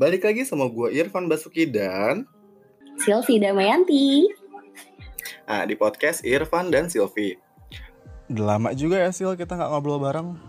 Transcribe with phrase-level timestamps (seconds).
[0.00, 2.24] balik lagi sama gue Irfan Basuki dan
[3.04, 4.32] Silvi Damayanti.
[5.44, 7.36] Nah, di podcast Irfan dan Silvi.
[8.32, 10.40] Udah lama juga ya Sil kita nggak ngobrol bareng.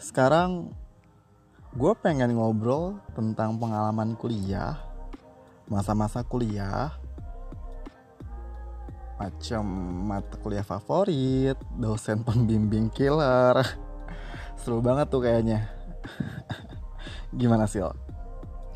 [0.00, 0.72] Sekarang
[1.76, 4.80] gue pengen ngobrol tentang pengalaman kuliah,
[5.68, 6.96] masa-masa kuliah,
[9.20, 9.68] macam
[10.08, 13.60] mata kuliah favorit, dosen pembimbing killer.
[14.64, 15.68] Seru banget tuh kayaknya.
[17.36, 18.05] Gimana Sil?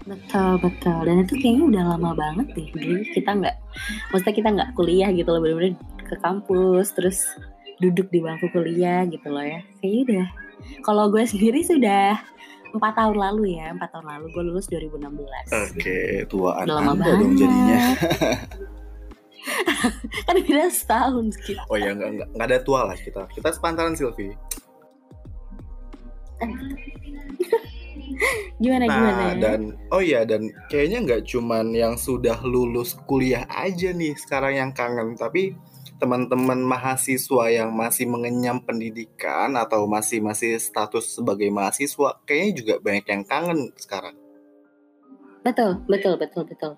[0.00, 3.56] Betul betul dan itu kayaknya udah lama banget deh dulu kita nggak
[4.10, 5.76] maksudnya kita nggak kuliah gitu loh bener-bener
[6.08, 7.20] ke kampus terus
[7.78, 10.26] duduk di bangku kuliah gitu loh ya kayaknya udah
[10.82, 12.16] kalau gue sendiri sudah
[12.70, 15.10] empat tahun lalu ya empat tahun lalu gue lulus 2016
[15.74, 15.98] Oke,
[16.30, 17.20] tuaan Udah lama Anda banget.
[17.20, 17.80] dong jadinya.
[20.28, 23.26] kan beda setahun gitu Oh ya, nggak, nggak, nggak ada tua lah kita.
[23.32, 24.36] Kita sepantaran Silvi.
[28.62, 33.90] Gimana gimana Nah, dan oh iya dan kayaknya nggak cuman yang sudah lulus kuliah aja
[33.94, 35.54] nih sekarang yang kangen, tapi
[36.00, 43.04] teman-teman mahasiswa yang masih mengenyam pendidikan atau masih masih status sebagai mahasiswa kayaknya juga banyak
[43.04, 44.16] yang kangen sekarang.
[45.40, 46.76] betul betul betul betul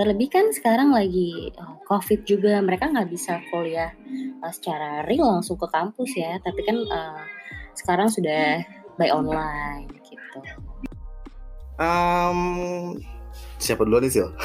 [0.00, 3.92] terlebih kan sekarang lagi oh, covid juga mereka nggak bisa kuliah
[4.40, 7.20] uh, secara real langsung ke kampus ya tapi kan uh,
[7.76, 8.64] sekarang sudah
[9.00, 10.44] by online gitu
[11.80, 12.40] Em,
[13.56, 14.28] siapa duluan nih Sil?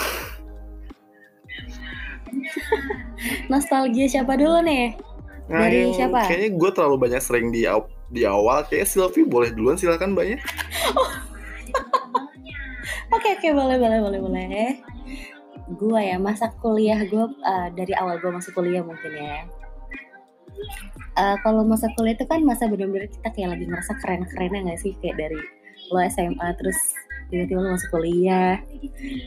[3.51, 4.95] nostalgia siapa dulu nih
[5.45, 6.25] Dari yang siapa?
[6.25, 7.69] Kayaknya gue terlalu banyak sering di
[8.09, 8.65] di awal.
[8.65, 10.41] Kayak Silvi boleh duluan silakan banyak.
[13.13, 14.81] Oke oke boleh boleh boleh boleh.
[15.77, 17.29] Gua ya masa kuliah gue
[17.77, 19.45] dari awal gue masuk kuliah mungkin ya.
[21.15, 24.91] Eh, kalau masa kuliah itu kan masa bener-bener kita kayak lagi ngerasa keren-kerennya nggak sih?
[24.99, 25.39] Kayak dari
[25.95, 26.75] lo SMA terus
[27.29, 28.61] tiba-tiba lo masuk kuliah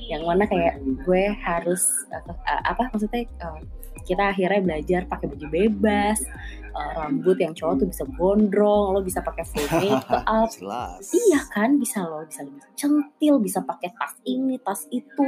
[0.06, 1.82] yang mana kayak gue harus
[2.14, 3.60] apa, apa maksudnya eh,
[4.08, 6.24] kita akhirnya belajar pakai baju bebas
[6.72, 10.24] eh, rambut yang cowok tuh bisa gondrong lo bisa pakai full makeup.
[11.12, 15.26] Iya kan bisa loh, bisa lebih centil, bisa pakai tas ini, tas itu,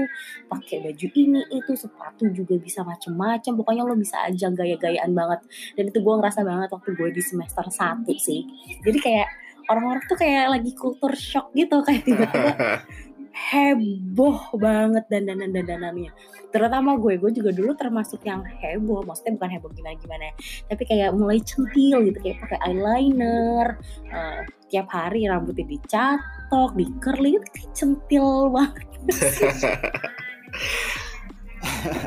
[0.48, 3.52] pakai baju ini itu, sepatu juga bisa macem-macem.
[3.58, 5.41] Pokoknya lo bisa aja gaya-gayaan banget.
[5.76, 8.47] Dan itu gue ngerasa banget waktu gue di semester 1 sih.
[8.81, 9.28] Jadi kayak
[9.70, 12.53] orang-orang tuh kayak lagi kultur shock gitu kayak tiba-tiba
[13.50, 16.10] heboh banget dandanan dandanannya
[16.50, 20.26] terutama gue gue juga dulu termasuk yang heboh maksudnya bukan heboh gimana gimana
[20.66, 23.78] tapi kayak mulai centil gitu kayak pakai eyeliner
[24.10, 28.87] eh, tiap hari rambutnya dicatok di curly itu kayak centil banget.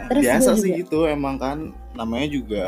[0.09, 2.67] Terus Biasa sih itu emang kan namanya juga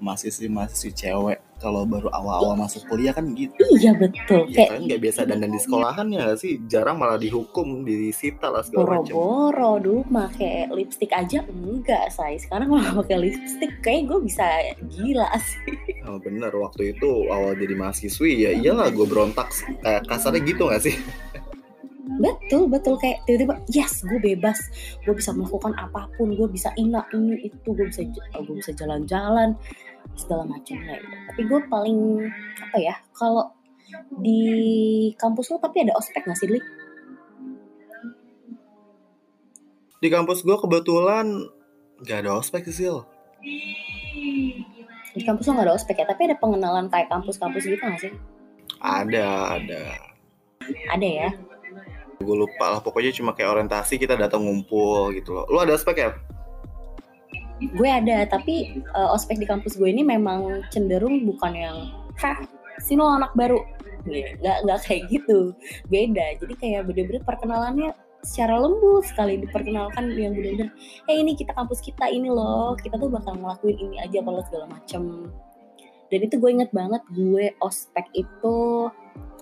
[0.00, 3.56] mahasiswi mahasiswi cewek kalau baru awal-awal masuk kuliah kan gitu.
[3.80, 4.44] iya betul.
[4.52, 6.60] Ya kayak kan nggak biasa dandan di sekolahan ya sih?
[6.68, 9.16] Jarang malah dihukum disita lah segala macam.
[9.16, 12.36] boro-boro dulu pakai lipstick aja enggak say.
[12.36, 14.44] Sekarang kalau pakai lipstick kayak gue bisa
[14.92, 15.96] gila sih.
[16.04, 16.52] Oh, bener.
[16.52, 19.48] Waktu itu awal jadi mahasiswi ya iyalah gue berontak
[19.80, 20.96] kayak kasarnya gitu nggak sih?
[22.20, 23.00] betul betul.
[23.00, 24.60] Kayak tiba-tiba yes gue bebas.
[25.08, 26.36] Gue bisa melakukan apa pun.
[26.36, 27.72] Gue bisa ina ini itu.
[27.72, 29.56] Gue bisa gue bisa jalan-jalan
[30.14, 31.16] segala macamnya gitu.
[31.32, 31.98] tapi gue paling
[32.62, 33.50] apa ya kalau
[34.22, 34.42] di
[35.18, 36.64] kampus lo tapi ada ospek nggak sih Lik?
[39.96, 41.26] Di kampus gue kebetulan
[42.02, 42.98] nggak ada ospek sih Sil.
[45.16, 48.12] di kampus lo nggak ada ospek ya tapi ada pengenalan kayak kampus-kampus gitu nggak sih
[48.84, 49.82] Ada ada.
[50.92, 51.30] ada ya
[52.20, 55.44] Gue lupa lah pokoknya cuma kayak orientasi kita datang ngumpul gitu loh.
[55.52, 56.10] Lu ada ospek ya?
[57.60, 61.76] Gue ada tapi eh, ospek di kampus gue ini memang cenderung bukan yang
[62.20, 62.36] hah
[62.80, 63.60] sini lo anak baru.
[64.06, 65.38] Nggak- nggak nggak kayak gitu.
[65.90, 66.26] Beda.
[66.38, 67.90] Jadi kayak bener-bener perkenalannya
[68.22, 69.40] secara lembut sekali.
[69.40, 70.70] Diperkenalkan yang bener-bener
[71.10, 72.76] eh ini kita kampus kita ini loh.
[72.78, 75.32] Kita tuh bakal ngelakuin ini aja kalau segala macem.
[76.06, 78.56] Dan itu gue inget banget gue ospek itu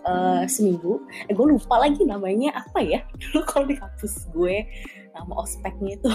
[0.06, 1.05] eh, seminggu.
[1.28, 3.05] Eh, gue lupa lagi namanya apa ya.
[3.20, 4.64] Dulu kalau di kampus gue
[5.12, 6.11] nama ospeknya itu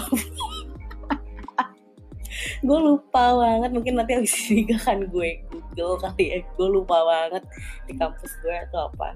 [2.60, 6.38] gue lupa banget mungkin nanti habis ini kan gue google kali ya.
[6.56, 7.44] Gue lupa banget
[7.86, 9.08] di kampus gue itu apa.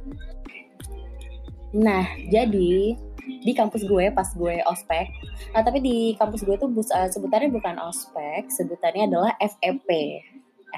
[1.75, 5.09] Nah jadi di kampus gue pas gue ospek
[5.57, 9.89] nah tapi di kampus gue tuh eh, sebutannya bukan ospek sebutannya adalah FEP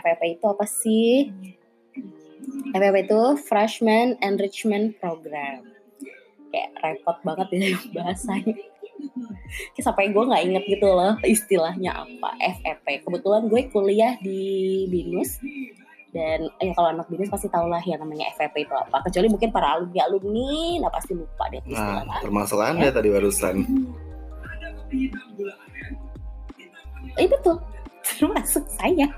[0.01, 1.33] FEP itu apa sih?
[2.73, 5.65] FEP itu Freshman Enrichment Program.
[6.53, 7.61] Kayak repot banget ya
[7.97, 8.55] bahasanya
[9.81, 12.31] sampai gue nggak inget gitu loh istilahnya apa
[12.61, 15.39] FEP kebetulan gue kuliah di binus
[16.17, 19.53] dan ya kalau anak bisnis pasti tau lah yang namanya FVP itu apa kecuali mungkin
[19.53, 23.57] para alumni alumni nah pasti lupa deh Nah, termasuk Anda tadi barusan.
[27.21, 27.61] Eh betul,
[28.01, 29.09] termasuk saya.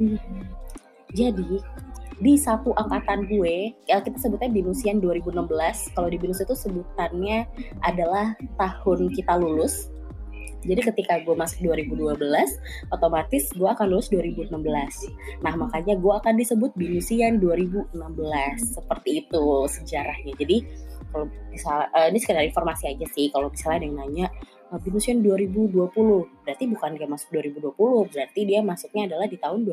[0.00, 0.16] Hmm.
[1.12, 1.60] Jadi
[2.20, 5.96] di satu angkatan gue, ya kita sebutnya Binusian 2016.
[5.96, 7.48] Kalau di Binus itu sebutannya
[7.80, 9.88] adalah tahun kita lulus.
[10.60, 12.20] Jadi ketika gue masuk 2012,
[12.92, 14.52] otomatis gue akan lulus 2016.
[15.40, 17.96] Nah makanya gue akan disebut Binusian 2016.
[18.60, 20.36] Seperti itu sejarahnya.
[20.36, 20.56] Jadi
[21.08, 23.32] kalau misal eh, ini sekedar informasi aja sih.
[23.32, 24.26] Kalau misalnya ada yang nanya
[24.68, 29.64] "Ah, Binusian 2020, berarti bukan dia masuk 2020, berarti dia masuknya adalah di tahun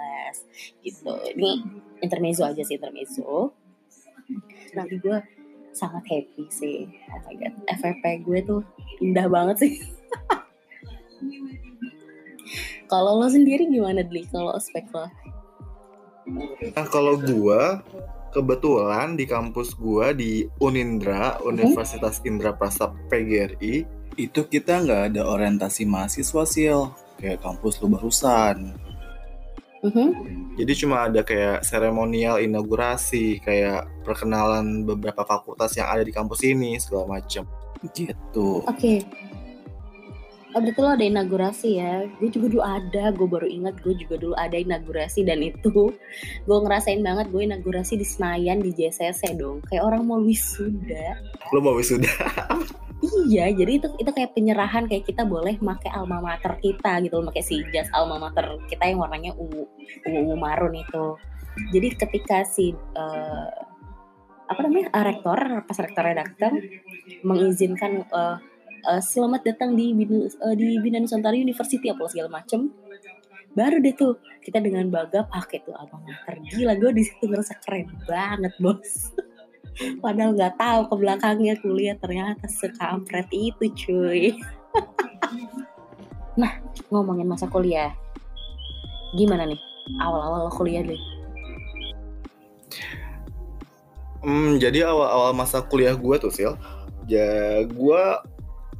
[0.00, 1.12] 2016 gitu.
[1.36, 1.50] Ini
[2.00, 3.52] intermezzo aja sih intermezzo.
[4.72, 5.18] Tapi gue
[5.74, 6.86] sangat happy sih.
[7.10, 8.60] Oh my god, FVP gue tuh
[9.02, 9.72] indah banget sih.
[12.90, 14.26] Kalau lo sendiri gimana Dli?
[14.26, 15.06] Kalau ospek lo?
[16.74, 17.86] Nah, kalau gua
[18.34, 23.86] kebetulan di kampus gua di Unindra, Universitas Indra Prasap PGRI,
[24.18, 26.90] itu kita nggak ada orientasi mahasiswa sil
[27.22, 28.74] kayak kampus lu barusan.
[29.80, 30.08] Mhm.
[30.60, 36.76] Jadi cuma ada kayak seremonial inaugurasi, kayak perkenalan beberapa fakultas yang ada di kampus ini
[36.76, 37.48] segala macam.
[37.96, 38.60] Gitu.
[38.68, 39.00] Oke.
[40.50, 42.10] Oh, berarti lo ada inaugurasi ya?
[42.18, 45.70] Gue juga dulu ada, gue baru ingat gue juga dulu ada inaugurasi dan itu
[46.46, 49.62] gue ngerasain banget gue inaugurasi di Senayan di JCC dong.
[49.70, 51.22] Kayak orang mau wisuda.
[51.54, 52.10] Lu mau wisuda?
[53.00, 57.32] Iya, jadi itu itu kayak penyerahan kayak kita boleh pakai alma mater kita gitu loh,
[57.32, 59.64] pakai si jas alma mater kita yang warnanya ungu
[60.04, 61.16] ungu, ungu marun itu.
[61.72, 63.50] Jadi ketika si eh,
[64.52, 66.60] apa namanya eh, rektor pas rektornya datang
[67.24, 68.36] mengizinkan eh,
[68.80, 72.72] eh, selamat datang di eh, di Bina Nusantara University apa segala macem.
[73.52, 77.58] Baru deh tuh kita dengan bangga pakai tuh alma mater gila gue di situ ngerasa
[77.60, 79.12] keren banget bos.
[80.04, 84.34] Padahal nggak tahu ke belakangnya kuliah ternyata sekampret itu cuy.
[86.38, 86.56] Nah
[86.88, 87.90] ngomongin masa kuliah.
[89.18, 89.58] Gimana nih
[89.98, 91.02] awal-awal kuliah deh?
[94.22, 96.52] Hmm, jadi awal-awal masa kuliah gue tuh sil,
[97.08, 98.02] ya gue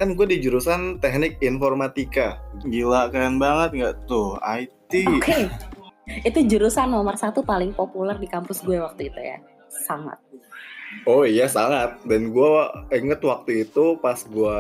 [0.00, 2.40] kan gue di jurusan teknik informatika.
[2.64, 4.92] Gila keren banget nggak tuh IT.
[5.20, 5.38] oke
[6.26, 9.38] itu jurusan nomor satu paling populer di kampus gue waktu itu ya
[9.70, 10.18] sangat
[11.06, 12.02] Oh iya sangat.
[12.02, 12.50] Dan gue
[12.90, 14.58] inget waktu itu pas gue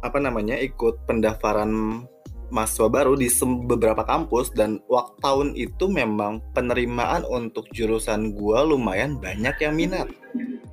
[0.00, 2.00] apa namanya ikut pendaftaran
[2.48, 3.28] mahasiswa baru di
[3.66, 10.08] beberapa kampus dan waktu tahun itu memang penerimaan untuk jurusan gue lumayan banyak yang minat.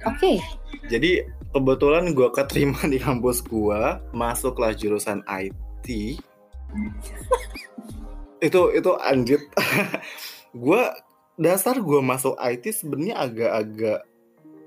[0.05, 0.39] oke
[0.87, 1.23] Jadi
[1.53, 3.81] kebetulan gue keterima di kampus gue,
[4.11, 6.17] masuklah jurusan IT.
[8.41, 9.39] itu itu anjir.
[10.65, 10.83] gue
[11.37, 13.99] dasar gue masuk IT sebenarnya agak-agak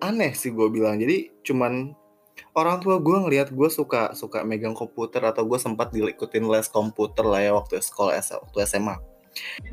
[0.01, 1.03] aneh sih gue bilang.
[1.03, 1.93] Jadi cuman
[2.55, 7.27] orang tua gue ngelihat gue suka suka megang komputer atau gue sempat diikutin les komputer
[7.27, 8.97] lah ya waktu sekolah waktu SMA.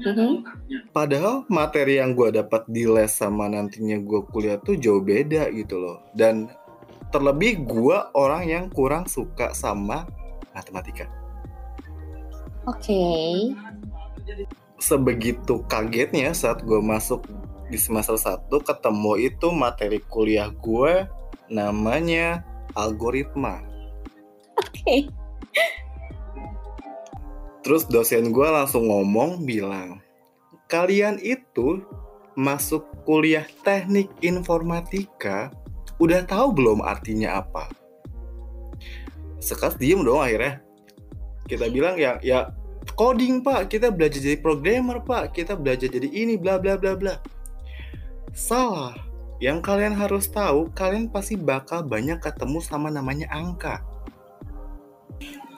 [0.03, 0.43] Mhm.
[0.91, 5.79] Padahal materi yang gue dapat di les sama nantinya gue kuliah tuh jauh beda gitu
[5.79, 6.03] loh.
[6.12, 6.51] Dan
[7.13, 10.10] terlebih gue orang yang kurang suka sama
[10.58, 11.05] matematika.
[12.65, 13.01] oke
[14.82, 17.24] Sebegitu kagetnya saat gue masuk
[17.70, 21.08] di semester 1 ketemu itu materi kuliah gue
[21.48, 22.41] namanya
[22.74, 23.62] algoritma.
[24.58, 25.08] oke
[27.63, 30.03] Terus dosen gue langsung ngomong bilang,
[30.67, 31.79] kalian itu
[32.36, 35.48] masuk kuliah teknik informatika
[36.03, 37.72] udah tahu belum artinya apa?
[39.39, 40.60] Sekas diem dong akhirnya.
[41.48, 42.51] Kita bilang ya ya
[43.00, 47.15] coding pak, kita belajar jadi programmer pak, kita belajar jadi ini bla bla bla bla.
[48.36, 48.95] Salah.
[49.43, 53.83] Yang kalian harus tahu, kalian pasti bakal banyak ketemu sama namanya angka.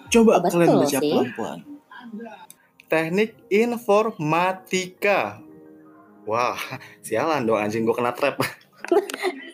[0.10, 1.60] Coba Betul kalian baca pelan-pelan.
[2.90, 5.38] Teknik informatika.
[6.26, 6.58] Wah,
[7.06, 8.42] sialan dong anjing gue kena trap.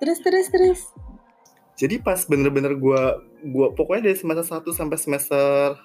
[0.00, 0.80] terus terus terus
[1.76, 3.02] Jadi pas bener-bener gue
[3.52, 5.76] gua pokoknya dari semester 1 sampai semester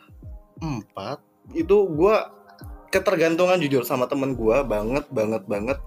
[0.63, 2.15] 4 itu gue
[2.95, 5.79] ketergantungan jujur sama temen gue banget banget banget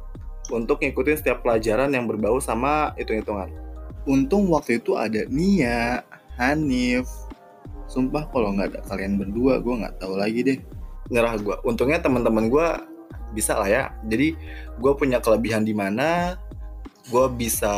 [0.53, 3.49] untuk ngikutin setiap pelajaran yang berbau sama hitung-hitungan.
[4.05, 6.05] Untung waktu itu ada Nia,
[6.37, 7.09] Hanif.
[7.89, 10.59] Sumpah kalau nggak ada kalian berdua gue nggak tahu lagi deh.
[11.09, 11.57] Nyerah gue.
[11.65, 12.69] Untungnya teman-teman gue
[13.33, 13.85] bisa lah ya.
[14.05, 14.37] Jadi
[14.81, 16.37] gue punya kelebihan di mana
[17.05, 17.75] gue bisa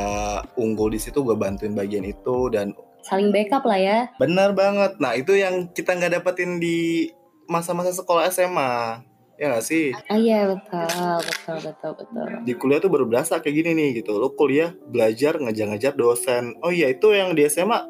[0.54, 2.71] unggul di situ gue bantuin bagian itu dan
[3.06, 4.99] saling backup lah ya Benar banget.
[4.99, 7.06] Nah, itu yang kita nggak dapetin di
[7.47, 9.06] masa-masa sekolah SMA.
[9.37, 9.92] Ya nggak sih?
[9.92, 14.16] ah iya betul betul betul betul Di kuliah tuh baru berasa kayak gini nih gitu.
[14.16, 16.56] Lo kuliah belajar ngejar-ngejar dosen.
[16.64, 17.85] Oh iya, itu yang di SMA.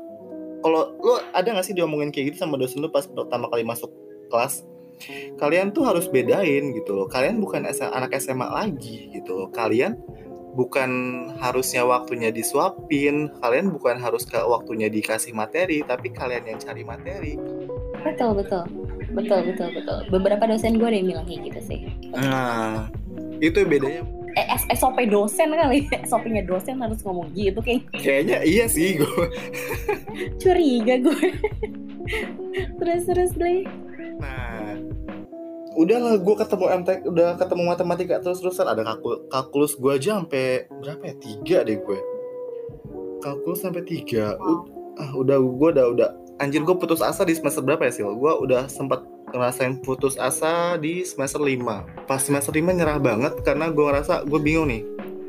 [0.61, 3.89] Kalau lo ada nggak sih diomongin kayak gitu sama dosen lo pas pertama kali masuk
[4.27, 4.67] kelas?
[5.39, 7.07] Kalian tuh harus bedain gitu loh.
[7.07, 9.49] Kalian bukan anak SMA lagi gitu loh.
[9.55, 9.95] Kalian
[10.57, 10.91] bukan
[11.37, 13.29] harusnya waktunya disuapin.
[13.37, 17.37] Kalian bukan harus ke waktunya dikasih materi, tapi kalian yang cari materi.
[17.99, 18.63] betul betul
[19.13, 21.81] betul betul betul beberapa dosen gue ada yang bilang kayak gitu sih
[22.13, 22.87] Nah,
[23.37, 24.07] itu bedanya.
[24.33, 29.27] eh SOP dosen kali SOP-nya dosen harus ngomong gitu kayak Kayaknya iya sih gue.
[30.39, 31.29] curiga gue
[32.79, 33.67] terus terus deh
[34.17, 34.56] Nah,
[35.77, 40.65] udahlah gue ketemu MTK, udah ketemu matematika terus terusan ada kalkul kalkulus gue aja sampai
[40.81, 42.01] berapa ya tiga deh gue.
[43.21, 44.37] Kalkulus sampai tiga.
[44.41, 44.65] U-
[44.97, 48.03] ah, udah gue udah udah anjir gue putus asa di semester berapa ya sih?
[48.03, 53.69] Gue udah sempat ngerasain putus asa di semester 5 Pas semester 5 nyerah banget karena
[53.69, 54.83] gue ngerasa gue bingung nih.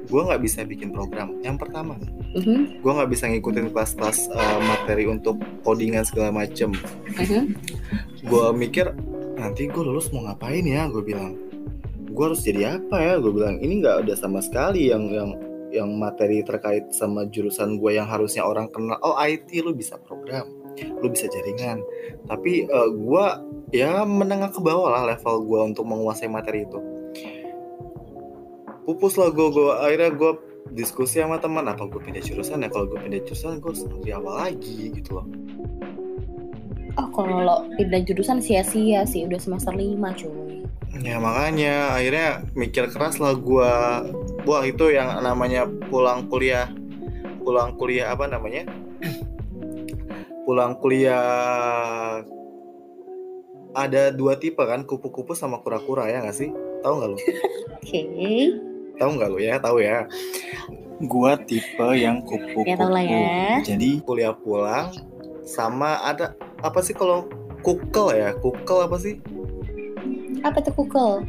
[0.08, 1.36] Gue nggak bisa bikin program.
[1.44, 2.00] Yang pertama,
[2.38, 6.75] Mhm, gue nggak bisa ngikutin kelas-kelas uh, materi untuk codingan segala macem
[7.18, 7.56] mhm.
[8.22, 8.92] gue mikir
[9.38, 10.89] nanti gue lulus mau ngapain ya?
[10.89, 11.38] Gue bilang
[12.10, 13.13] gue harus jadi apa ya?
[13.22, 15.32] Gue bilang ini nggak ada sama sekali yang yang
[15.70, 18.98] yang materi terkait sama jurusan gue yang harusnya orang kenal.
[19.06, 21.86] Oh IT lu bisa program lu bisa jaringan.
[22.25, 23.25] Tapi eh, gue
[23.74, 26.79] ya menengah ke bawah lah level gue untuk menguasai materi itu.
[28.88, 30.32] Pupus lah gue gue akhirnya gue
[30.72, 32.70] diskusi sama teman apa gue pindah jurusan ya?
[32.74, 35.27] Kalau gue pindah jurusan gue harus awal lagi gitu loh
[36.98, 42.89] oh kalau lo pindah jurusan sia-sia sih udah semester 5 cuy Ya makanya akhirnya mikir
[42.89, 44.01] keras lah gua.
[44.50, 46.72] Wah itu yang namanya pulang kuliah,
[47.44, 48.66] pulang kuliah apa namanya?
[50.48, 51.22] pulang kuliah
[53.77, 56.50] ada dua tipe kan, kupu-kupu sama kura-kura ya nggak sih?
[56.82, 57.18] Tahu nggak lu?
[57.77, 58.01] oke
[58.98, 59.56] Tahu nggak lu ya?
[59.62, 59.98] Tahu ya.
[61.06, 62.66] Gua tipe yang kupu-kupu.
[62.66, 63.62] Ya, tahu lah ya.
[63.62, 64.89] Jadi kuliah pulang
[65.48, 67.25] sama ada apa sih kalau
[67.63, 68.36] kukel ya?
[68.38, 69.18] Kukel apa sih?
[70.46, 71.25] apa tuh kukel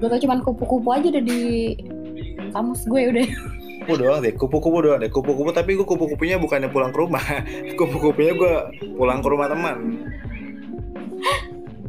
[0.00, 1.76] gue tau cuman kupu-kupu aja udah di
[2.56, 3.26] kamus gue udah
[3.80, 7.24] kupu doang deh, kupu-kupu doang deh, kupu-kupu tapi gue kupu-kupunya bukannya pulang ke rumah,
[7.80, 8.52] kupu-kupunya gue
[8.92, 10.04] pulang ke rumah teman.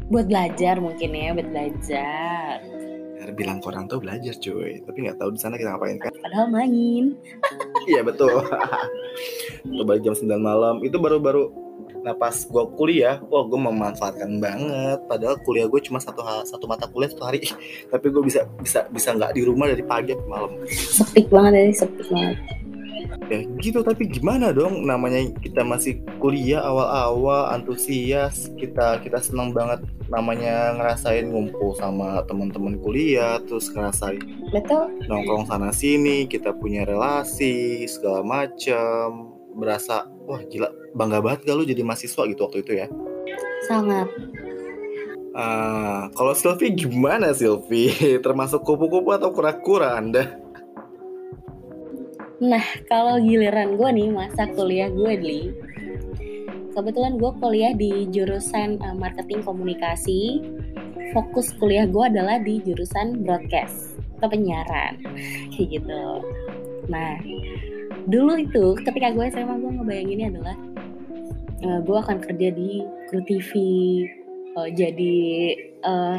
[0.08, 2.64] buat belajar mungkin ya buat belajar
[3.32, 6.12] bilang ke orang tuh belajar cuy, tapi nggak tahu di sana kita ngapain kan?
[6.20, 7.16] padahal main
[7.88, 8.42] Iya betul.
[9.78, 11.50] Tuh balik jam 9 malam itu baru-baru.
[12.02, 15.00] Nah pas gue kuliah, wah gue memanfaatkan banget.
[15.06, 17.46] Padahal kuliah gue cuma satu satu mata kuliah satu hari,
[17.94, 20.52] tapi gue bisa bisa bisa nggak di rumah dari pagi sampai malam.
[20.70, 22.38] sepik banget ya sepik banget
[23.30, 23.86] Ya gitu.
[23.86, 24.88] Tapi gimana dong?
[24.88, 32.76] Namanya kita masih kuliah awal-awal antusias kita kita senang banget namanya ngerasain ngumpul sama teman-teman
[32.84, 34.20] kuliah terus ngerasain
[34.52, 34.92] betul.
[35.08, 41.64] nongkrong sana sini kita punya relasi segala macam berasa wah gila bangga banget gak lu
[41.64, 42.88] jadi mahasiswa gitu waktu itu ya?
[43.66, 44.10] Sangat.
[45.32, 47.96] Ah, kalau Sylvie gimana Sylvie?
[48.26, 50.41] Termasuk kupu-kupu atau kura-kura anda
[52.42, 55.42] Nah, kalau giliran gue nih masa kuliah gue Dli
[56.74, 60.42] Kebetulan gue kuliah di jurusan eh, marketing komunikasi.
[61.14, 64.98] Fokus kuliah gue adalah di jurusan broadcast atau penyiaran
[65.54, 66.04] Kayak gitu.
[66.90, 67.22] Nah,
[68.10, 70.56] dulu itu ketika gue SMA gue ngebayanginnya adalah
[71.62, 72.82] eh, Gue akan kerja di
[73.12, 73.52] Kru TV
[74.58, 75.20] eh, Jadi
[75.86, 76.18] eh,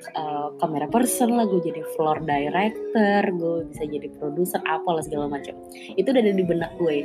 [0.00, 5.28] eh, kamera person lah, gue jadi floor director, gue bisa jadi produser apa lah segala
[5.28, 5.54] macam.
[5.96, 7.04] Itu udah ada di benak gue.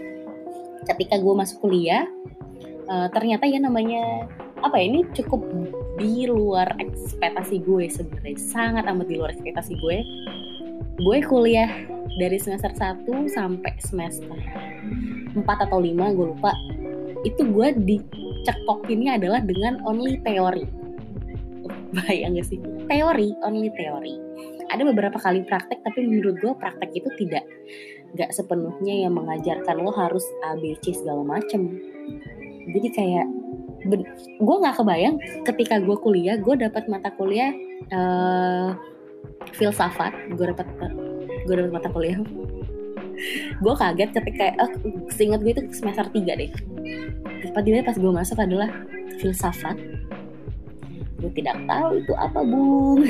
[0.85, 2.07] Ketika gue masuk kuliah,
[2.87, 4.29] eh, ternyata ya namanya
[4.63, 5.43] apa ya ini cukup
[5.99, 9.97] di luar ekspektasi gue sebenarnya, sangat amat di luar ekspektasi gue.
[10.95, 11.69] Gue kuliah
[12.15, 14.39] dari semester 1 sampai semester
[15.35, 16.55] 4 atau 5 gue lupa.
[17.27, 20.74] Itu gue dicekokinnya adalah dengan only teori
[21.95, 22.59] bayang gak sih?
[22.91, 24.15] Teori only teori.
[24.69, 27.45] Ada beberapa kali praktek tapi menurut gue praktek itu tidak.
[28.15, 31.79] Nggak sepenuhnya yang mengajarkan lo harus A B C segala macem.
[32.65, 33.27] Jadi kayak
[34.41, 37.53] gue nggak kebayang ketika gue kuliah gue dapat mata kuliah
[37.93, 38.69] eh
[39.55, 40.11] filsafat.
[40.35, 40.67] Gue dapat
[41.45, 42.19] gue dapat mata kuliah.
[43.63, 44.71] Gue kaget ketika eh,
[45.07, 46.51] seingat gue itu semester 3 deh.
[47.47, 48.67] Tiba-tiba pas gue masuk adalah
[49.23, 49.79] filsafat
[51.19, 53.01] gue tidak tahu itu apa bung.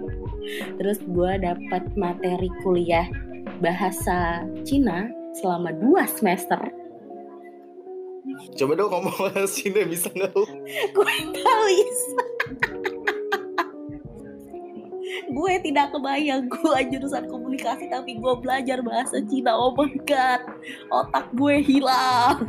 [0.78, 3.08] Terus gue dapat materi kuliah
[3.58, 6.60] bahasa Cina selama dua semester.
[8.56, 12.22] Coba dong ngomong bahasa Cina bisa nggak gue nggak bisa
[15.36, 16.48] gue tidak kebayang.
[16.48, 19.52] Gue jurusan komunikasi tapi gue belajar bahasa Cina.
[19.54, 20.40] Oh my god.
[20.90, 22.46] Otak gue hilang.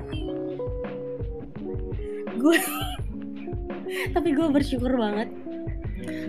[2.38, 2.54] Gue
[4.16, 5.30] tapi gue bersyukur banget.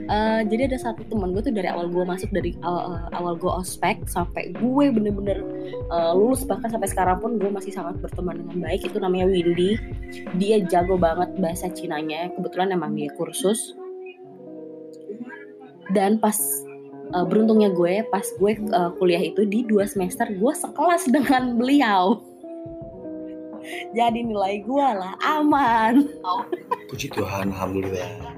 [0.09, 3.53] Eh, jadi ada satu teman gue tuh dari awal gue masuk dari awal, awal gue
[3.53, 8.65] ospek sampai gue bener-bener eh, lulus bahkan sampai sekarang pun gue masih sangat berteman dengan
[8.65, 8.89] baik.
[8.89, 9.77] Itu namanya Windy.
[10.41, 12.33] Dia jago banget bahasa Cinanya.
[12.33, 13.77] Kebetulan emang dia kursus.
[15.93, 16.37] Dan pas
[17.13, 22.28] eh, beruntungnya gue pas gue eh, kuliah itu di dua semester gue sekelas dengan beliau
[23.93, 26.09] jadi nilai gue lah aman
[26.89, 28.33] Puji Tuhan, alhamdulillah.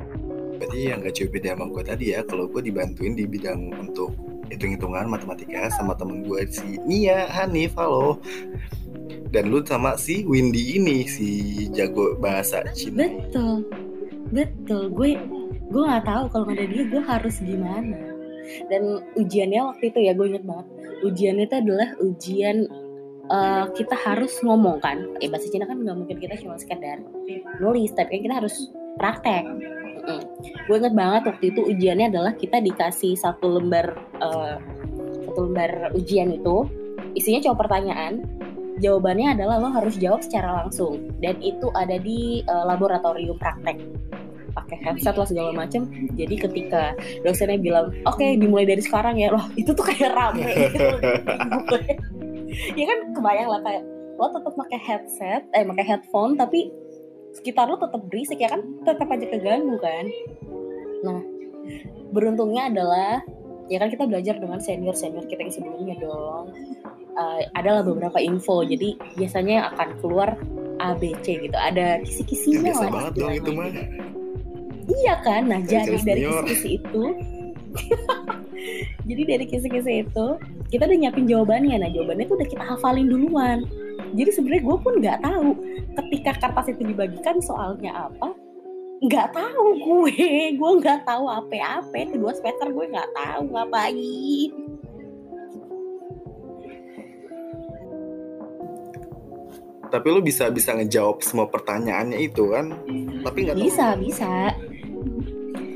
[0.58, 2.26] Berarti yang gak jauh beda sama gue tadi ya.
[2.26, 4.10] Kalau gue dibantuin di bidang untuk
[4.50, 8.18] hitung-hitungan matematika sama temen gue si Nia, Hanif, halo.
[9.30, 11.28] Dan lu sama si Windy ini si
[11.70, 13.06] jago bahasa Cina.
[13.06, 13.62] betul
[14.34, 15.14] betul gue
[15.70, 17.99] gue nggak tahu kalau nggak ada dia gue harus gimana
[18.66, 18.82] dan
[19.14, 20.66] ujiannya waktu itu ya gue inget banget
[21.06, 22.56] ujiannya itu adalah ujian
[23.30, 25.06] eh, kita harus ngomong kan.
[25.22, 26.99] Eh bahasa Cina kan nggak mungkin kita cuma sekedar
[27.62, 28.54] nulis tapi kan kita harus
[28.99, 29.46] praktek.
[30.00, 30.20] Mm-mm.
[30.40, 34.56] gue inget banget waktu itu ujiannya adalah kita dikasih satu lembar eh,
[35.28, 36.66] satu lembar ujian itu.
[37.14, 38.25] Isinya cuma pertanyaan.
[38.80, 41.12] Jawabannya adalah lo harus jawab secara langsung.
[41.21, 43.76] Dan itu ada di eh, laboratorium praktek.
[44.50, 45.86] Pakai headset lah segala macem.
[46.19, 49.30] Jadi ketika dosennya bilang oke dimulai dari sekarang ya.
[49.30, 50.43] Loh itu tuh kayak rame.
[50.75, 50.86] Gitu.
[51.71, 51.80] Gue,
[52.75, 53.82] ya kan kebayang lah kayak
[54.21, 56.69] lo tetap pakai headset eh pakai headphone tapi
[57.32, 58.60] sekitar lo tetap berisik ya kan?
[58.84, 60.04] Tetap aja keganggu kan?
[61.06, 61.21] Nah
[62.10, 63.23] beruntungnya adalah
[63.71, 66.50] ya kan kita belajar dengan senior senior kita yang sebelumnya dong.
[67.10, 70.28] Eh, adalah beberapa info jadi biasanya yang akan keluar
[70.80, 71.56] ABC gitu.
[71.56, 72.91] Ada Ya, kisi-kisinya lah.
[72.91, 73.69] banget dong itu mah.
[74.91, 77.02] Iya kan, nah jadi dari kisi-kisi itu,
[79.06, 80.26] jadi dari kisi-kisi itu
[80.71, 81.76] kita udah nyiapin jawabannya.
[81.83, 83.67] Nah jawabannya tuh udah kita hafalin duluan.
[84.15, 85.49] Jadi sebenarnya gue pun nggak tahu
[85.99, 88.35] ketika kertas itu dibagikan soalnya apa,
[89.02, 90.17] nggak tahu gue,
[90.59, 91.95] gue nggak tahu apa-apa.
[91.95, 94.50] Itu dua semester gue nggak tahu ngapain.
[99.91, 102.71] Tapi lu bisa bisa ngejawab semua pertanyaannya itu kan.
[103.26, 103.67] Tapi nggak tahu.
[103.67, 104.54] Bisa bisa.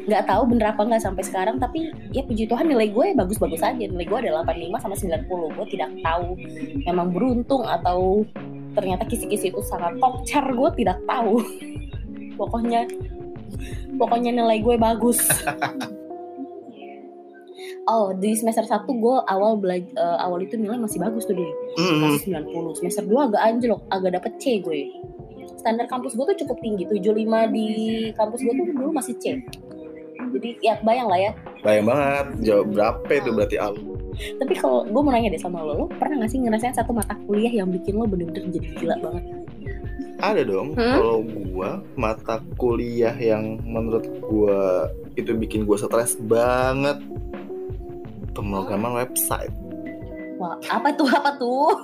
[0.04, 3.84] Nggak tahu bener apa nggak sampai sekarang, tapi ya puji Tuhan nilai gue bagus-bagus aja.
[3.84, 5.56] Nilai gue ada 85 sama 90.
[5.56, 6.28] Gue tidak tahu
[6.84, 8.28] memang beruntung atau
[8.76, 10.44] ternyata kisi-kisi itu sangat tokcer.
[10.52, 11.40] Gue tidak tahu.
[12.40, 12.90] pokoknya
[13.96, 15.20] pokoknya nilai gue bagus.
[17.84, 21.52] Oh, di semester 1 gue awal belajar awal itu nilai masih bagus tuh deh.
[21.76, 22.80] Masih 90.
[22.80, 24.88] Semester 2 agak anjlok, agak dapet C gue.
[25.60, 27.68] Standar kampus gue tuh cukup tinggi, 75 di
[28.16, 29.36] kampus gue tuh dulu masih C.
[30.32, 31.30] Jadi ya bayang lah ya.
[31.60, 32.26] Bayang banget.
[32.46, 33.74] Jawab berapa itu berarti al?
[34.14, 37.18] Tapi kalau gue mau nanya deh sama lo, lo pernah gak sih ngerasain satu mata
[37.26, 39.24] kuliah yang bikin lo bener-bener jadi gila banget?
[40.22, 40.72] Ada dong.
[40.78, 40.94] Hmm?
[40.96, 47.02] Kalau gua mata kuliah yang menurut gua itu bikin gua stres banget.
[48.32, 49.52] Pemrograman website.
[50.38, 51.74] Wah, apa tuh apa tuh?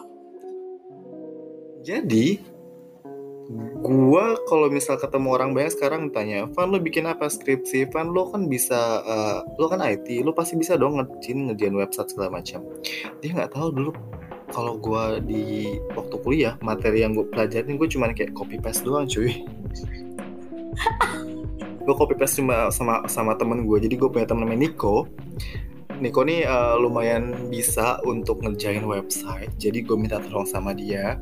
[1.83, 2.41] Jadi
[3.83, 7.91] gua kalau misal ketemu orang banyak sekarang tanya, "Van lo bikin apa skripsi?
[7.91, 12.15] Van lo kan bisa eh, lo kan IT, lo pasti bisa dong ngerjain ngerjain website
[12.15, 12.63] segala macam."
[13.19, 13.91] Dia nggak tahu dulu
[14.51, 19.07] kalau gua di waktu kuliah materi yang gue pelajarin gue cuman kayak copy paste doang
[19.07, 19.31] cuy.
[21.85, 25.09] gue copy paste cuma sama sama temen gue jadi gue punya temen namanya Nico
[26.01, 31.19] Niko nih eh, lumayan bisa untuk ngerjain website jadi gue minta tolong sama dia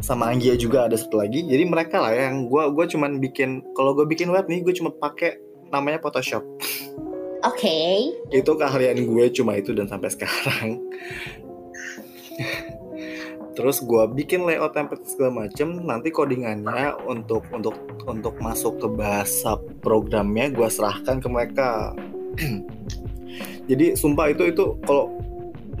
[0.00, 1.44] sama Anggia juga ada satu lagi.
[1.44, 4.92] Jadi mereka lah yang gue gue cuman bikin kalau gue bikin web nih gue cuma
[4.92, 5.40] pakai
[5.72, 6.44] namanya Photoshop.
[7.46, 8.10] Oke.
[8.34, 10.82] itu keahlian gue cuma itu dan sampai sekarang.
[13.56, 15.80] Terus gue bikin layout template segala macem.
[15.80, 21.96] Nanti codingannya untuk untuk untuk masuk ke bahasa programnya gue serahkan ke mereka.
[23.70, 25.16] Jadi sumpah itu itu kalau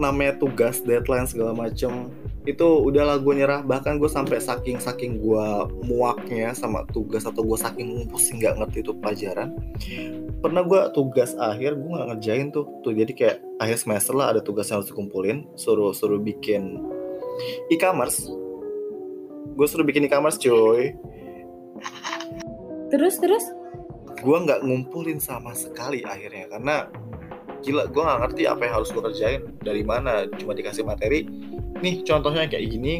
[0.00, 2.08] namanya tugas deadline segala macem
[2.46, 3.60] itu udahlah gue nyerah.
[3.66, 5.46] Bahkan gue sampai saking saking gue
[5.84, 9.50] muaknya sama tugas atau gue saking pusing nggak ngerti itu pelajaran
[10.46, 12.70] pernah gue tugas akhir gue nggak ngerjain tuh.
[12.86, 16.78] Tuh jadi kayak akhir semester lah ada tugas yang harus dikumpulin suruh suruh bikin
[17.72, 18.30] e-commerce.
[19.58, 20.94] Gue suruh bikin e-commerce cuy.
[22.94, 23.44] Terus terus?
[24.22, 26.76] Gue nggak ngumpulin sama sekali akhirnya karena
[27.66, 29.42] gila gue nggak ngerti apa yang harus gue kerjain.
[29.58, 30.30] Dari mana?
[30.38, 31.26] Cuma dikasih materi
[31.80, 32.94] nih contohnya kayak gini.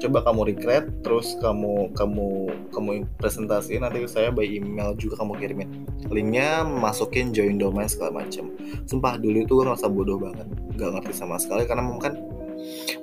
[0.00, 2.28] Coba kamu recreate terus kamu kamu
[2.72, 3.84] kamu presentasiin.
[3.84, 5.68] Nanti saya by email juga kamu kirimin.
[6.08, 8.48] Linknya masukin join domain segala macam
[8.88, 10.48] sumpah dulu itu gue ngerasa bodoh banget.
[10.72, 12.16] Nggak ngerti sama sekali karena mungkin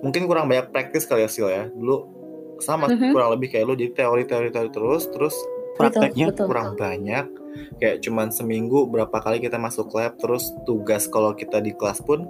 [0.01, 1.69] mungkin kurang banyak praktis kali ya Sil ya.
[1.69, 2.17] Dulu
[2.57, 3.13] sama Mhm.
[3.13, 5.37] kurang lebih kayak lo jadi teori teori teori terus terus
[5.77, 6.45] prakteknya betul.
[6.49, 7.25] kurang banyak.
[7.77, 12.25] Kayak cuman seminggu berapa kali kita masuk lab terus tugas kalau kita di kelas pun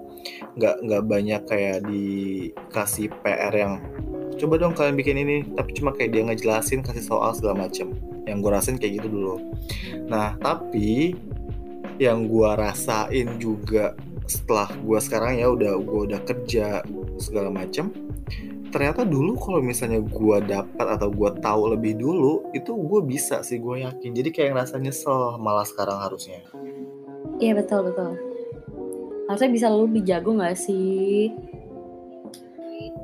[0.55, 3.73] nggak nggak banyak kayak dikasih PR yang
[4.37, 7.91] coba dong kalian bikin ini tapi cuma kayak dia ngejelasin kasih soal segala macam
[8.29, 9.35] yang gue rasain kayak gitu dulu.
[10.07, 11.15] Nah tapi
[11.97, 16.83] yang gue rasain juga setelah gue sekarang ya udah gue udah kerja
[17.17, 17.89] segala macam
[18.69, 23.59] ternyata dulu kalau misalnya gue dapat atau gue tahu lebih dulu itu gue bisa sih
[23.59, 26.43] gue yakin jadi kayak ngerasa nyesel malah sekarang harusnya
[27.37, 28.17] Iya betul betul.
[29.29, 31.29] Harusnya bisa lu lebih jago nggak sih?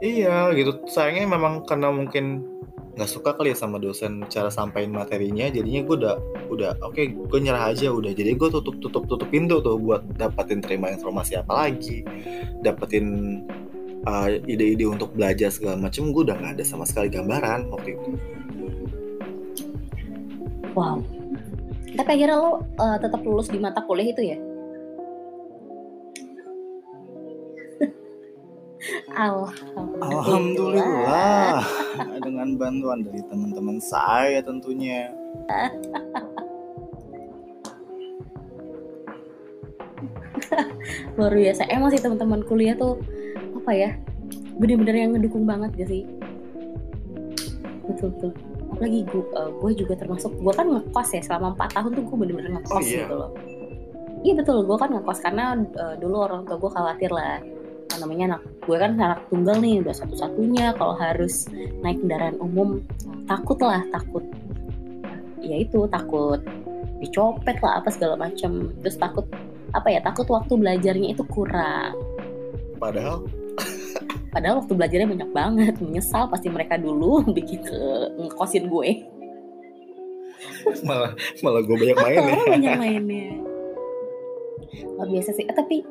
[0.02, 2.50] Iya gitu sayangnya memang karena mungkin
[2.94, 6.16] nggak suka kali ya sama dosen cara sampaikan materinya jadinya gue udah
[6.54, 10.62] udah oke gue nyerah aja udah jadi gue tutup tutup tutup pintu tuh buat dapetin
[10.62, 12.06] terima informasi apa lagi
[12.62, 13.42] dapetin
[14.08, 18.10] uh, ide-ide untuk belajar segala macem gue udah nggak ada sama sekali gambaran waktu itu
[20.74, 21.06] Wow.
[21.94, 24.42] Tapi akhirnya lo uh, tetap lulus di mata kuliah itu ya?
[29.14, 30.02] Alhamdulillah.
[30.02, 31.62] Alhamdulillah
[32.26, 35.14] dengan bantuan dari teman-teman saya tentunya.
[41.22, 41.70] Luar biasa.
[41.70, 42.98] Emang sih teman-teman kuliah tuh
[43.64, 43.90] apa ya?
[44.60, 46.04] Bener-bener yang ngedukung banget gak sih?
[47.88, 48.32] Betul betul.
[48.76, 52.52] Apalagi gue, gue juga termasuk gue kan ngekos ya selama 4 tahun tuh gue bener-bener
[52.60, 53.06] ngekos Oh, iya?
[53.08, 53.32] gitu loh.
[54.24, 55.46] Iya betul, gue kan ngekos karena
[55.80, 57.40] uh, dulu orang tua gue khawatir lah
[57.94, 61.46] apa namanya anak gue kan anak tunggal nih udah satu-satunya kalau harus
[61.86, 62.82] naik kendaraan umum
[63.30, 64.26] takut lah takut
[65.38, 66.42] ya itu takut
[66.98, 69.30] dicopet lah apa segala macam terus takut
[69.78, 71.94] apa ya takut waktu belajarnya itu kurang
[72.82, 73.30] padahal
[74.34, 75.74] padahal waktu belajarnya banyak banget.
[75.78, 77.80] Menyesal pasti mereka dulu bikin ke
[78.18, 78.90] ngekosin gue.
[80.84, 81.14] Malah
[81.46, 82.36] malah gue banyak main ya.
[82.50, 83.28] banyak mainnya.
[84.98, 85.46] Luar biasa sih.
[85.46, 85.86] Eh, tapi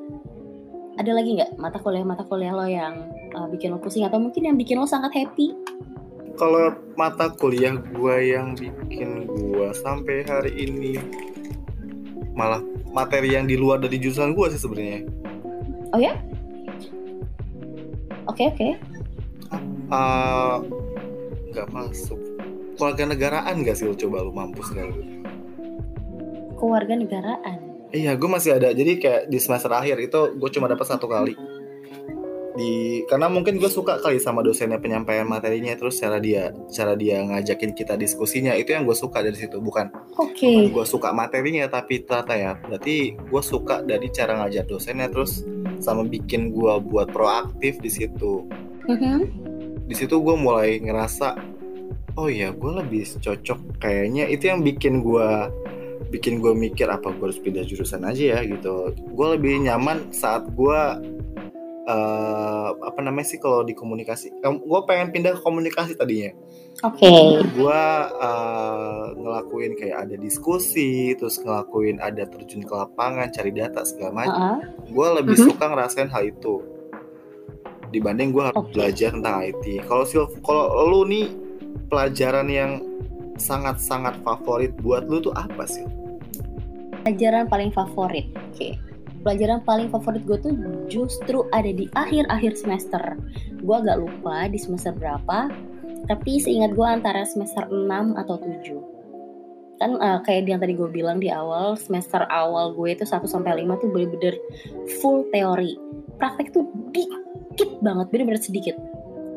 [0.99, 4.45] ada lagi nggak mata kuliah mata kuliah lo yang uh, bikin lo pusing atau mungkin
[4.45, 5.55] yang bikin lo sangat happy?
[6.37, 10.99] Kalau mata kuliah gue yang bikin gue sampai hari ini
[12.33, 12.61] malah
[12.93, 15.01] materi yang di luar dari jurusan gue sih sebenarnya.
[15.93, 16.17] Oh ya
[18.27, 18.69] oke oke.
[19.93, 20.57] Eh,
[21.53, 22.21] nggak masuk.
[22.77, 25.13] Keluarga negaraan gak sih lo coba lu mampus lu
[26.63, 27.59] keluarga negaraan?
[27.91, 28.71] Iya gue masih ada.
[28.71, 31.35] Jadi kayak di semester akhir itu gue cuma dapat satu kali
[32.53, 37.25] di karena mungkin gue suka kali sama dosennya penyampaian materinya terus cara dia cara dia
[37.25, 39.89] ngajakin kita diskusinya itu yang gue suka dari situ bukan
[40.21, 40.53] oke.
[40.69, 45.49] gue suka materinya tapi ternyata ya berarti gue suka dari cara ngajar dosennya terus
[45.81, 48.45] sama bikin gue buat proaktif di situ.
[48.83, 49.51] Mhm.
[49.87, 51.39] di situ gue mulai ngerasa
[52.19, 55.29] oh ya gue lebih cocok kayaknya itu yang bikin gue
[56.13, 58.93] bikin gue mikir apa gue harus pindah jurusan aja ya gitu.
[59.17, 60.81] Gue lebih nyaman saat gue
[61.93, 66.33] eh apa namanya sih kalau di komunikasi gue pengen pindah ke komunikasi tadinya
[66.83, 67.05] oke
[67.53, 67.83] gue
[68.19, 74.41] eh, ngelakuin kayak ada diskusi terus ngelakuin ada terjun ke lapangan cari data segala macam
[74.57, 74.59] Heeh.
[74.89, 75.45] gue lebih Mhm.
[75.47, 76.65] suka ngerasain hal itu
[77.89, 78.73] dibanding gue harus Oke.
[78.73, 79.85] belajar tentang IT.
[79.85, 81.29] Kalau Sil- kalau lu nih
[81.87, 82.81] pelajaran yang
[83.37, 85.85] sangat-sangat favorit buat lu tuh apa sih?
[87.03, 88.79] pelajaran paling favorit oke
[89.23, 90.55] pelajaran paling favorit gue tuh
[90.91, 93.03] justru ada di akhir-akhir semester.
[93.63, 95.51] Gue agak lupa di semester berapa
[96.11, 101.19] tapi seingat gue antara semester 6 atau 7 kan eh, kayak yang tadi gue bilang
[101.19, 104.35] di awal semester awal gue itu 1 sampai 5 tuh bener-bener
[105.03, 105.75] full teori.
[106.23, 108.79] Praktek tuh dikit banget bener-bener sedikit.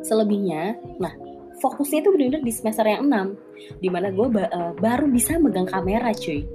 [0.06, 1.10] Selebihnya nah
[1.58, 5.66] fokusnya itu bener-bener di semester yang 6 di mana gue ba- eh, baru bisa megang
[5.66, 6.46] kamera cuy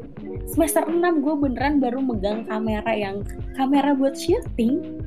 [0.50, 3.22] semester 6 gue beneran baru megang kamera yang
[3.58, 5.02] kamera buat syuting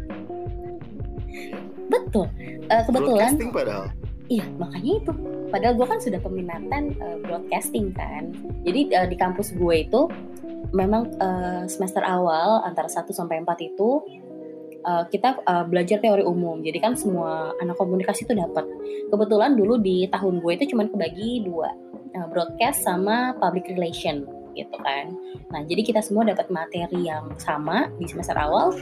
[1.89, 2.31] betul
[2.73, 3.87] Eh, kebetulan Broadcasting padahal.
[4.33, 5.13] Iya, makanya itu.
[5.53, 8.33] Padahal gue kan sudah peminatan uh, broadcasting kan.
[8.65, 10.09] Jadi uh, di kampus gue itu
[10.73, 14.01] memang uh, semester awal antara 1 sampai 4 itu
[14.89, 16.65] uh, kita uh, belajar teori umum.
[16.65, 18.65] Jadi kan semua anak komunikasi itu dapat.
[19.13, 21.69] Kebetulan dulu di tahun gue itu cuman kebagi dua,
[22.17, 25.15] uh, broadcast sama public relation gitu kan.
[25.51, 28.73] Nah, jadi kita semua dapat materi yang sama di semester awal.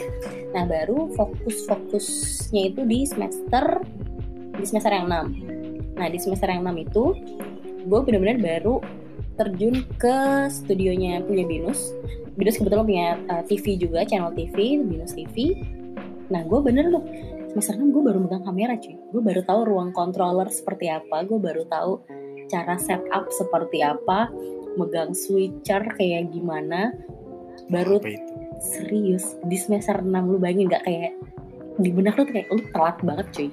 [0.52, 3.80] Nah, baru fokus-fokusnya itu di semester
[4.52, 5.52] di semester yang 6
[5.96, 7.04] Nah di semester yang 6 itu
[7.82, 8.78] gue benar-benar baru
[9.36, 11.92] terjun ke studionya punya Binus.
[12.36, 15.56] Binus kebetulan punya uh, TV juga, channel TV, Binus TV.
[16.32, 17.04] Nah gue bener loh
[17.52, 18.96] semester 6 gue baru megang kamera cuy.
[19.12, 22.00] Gue baru tahu ruang controller seperti apa, gue baru tahu
[22.48, 24.28] cara setup seperti apa,
[24.74, 26.92] megang switcher kayak gimana.
[27.68, 28.00] Baru
[28.60, 31.12] serius di semester 6 lu bayangin gak kayak
[31.76, 33.48] di benak lu tuh kayak lu telat banget cuy.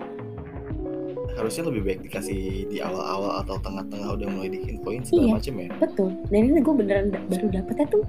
[1.34, 5.08] Harusnya lebih baik dikasih di awal-awal atau tengah-tengah udah mulai diinfoin Iya.
[5.08, 5.68] segala macem ya.
[5.80, 6.10] Betul.
[6.28, 8.04] Dan ini gue beneran da- baru dapetnya tuh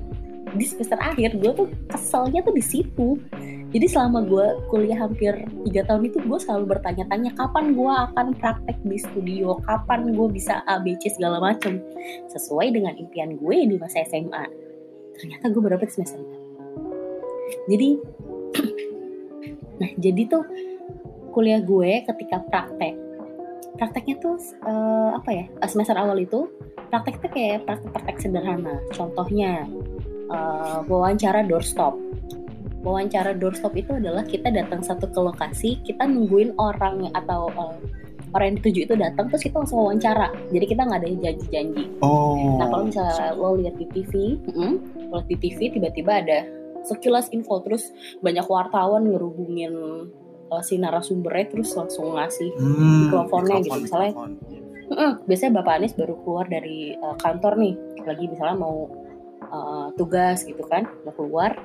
[0.54, 1.38] di semester akhir.
[1.38, 3.18] Gue tuh keselnya tuh di situ.
[3.70, 8.78] Jadi selama gue kuliah hampir tiga tahun itu gue selalu bertanya-tanya kapan gue akan praktek
[8.82, 11.78] di studio, kapan gue bisa ABC segala macem
[12.34, 14.42] sesuai dengan impian gue di masa SMA.
[15.14, 17.70] Ternyata gue dapet di semester 6.
[17.70, 17.88] Jadi,
[19.80, 20.44] nah jadi tuh
[21.30, 22.98] kuliah gue ketika praktek,
[23.78, 24.34] prakteknya tuh
[24.66, 26.50] eh, apa ya semester awal itu
[26.90, 28.82] praktek itu kayak praktek-praktek sederhana.
[28.90, 29.70] Contohnya
[30.30, 31.98] eh, wawancara doorstop.
[32.80, 37.76] Wawancara doorstop itu adalah kita datang satu ke lokasi, kita nungguin orang atau eh,
[38.32, 40.30] orang yang dituju itu datang, terus kita langsung wawancara.
[40.48, 41.84] Jadi kita nggak ada janji-janji.
[42.00, 42.56] Oh.
[42.56, 44.74] Nah kalau misalnya lo lihat di TV, mm,
[45.10, 46.38] lo lihat di TV tiba-tiba ada
[46.80, 47.92] sekilas info terus
[48.24, 49.74] banyak wartawan ngerubungin
[50.48, 54.14] eh, si narasumbernya terus langsung ngasih Hmm, mikrofonnya gitu, misalnya.
[54.16, 54.32] mikrofon.
[54.90, 55.22] Mm-mm.
[55.22, 58.90] biasanya Bapak Anies baru keluar dari uh, kantor nih, lagi misalnya mau
[59.52, 61.58] uh, tugas gitu kan, mau keluar.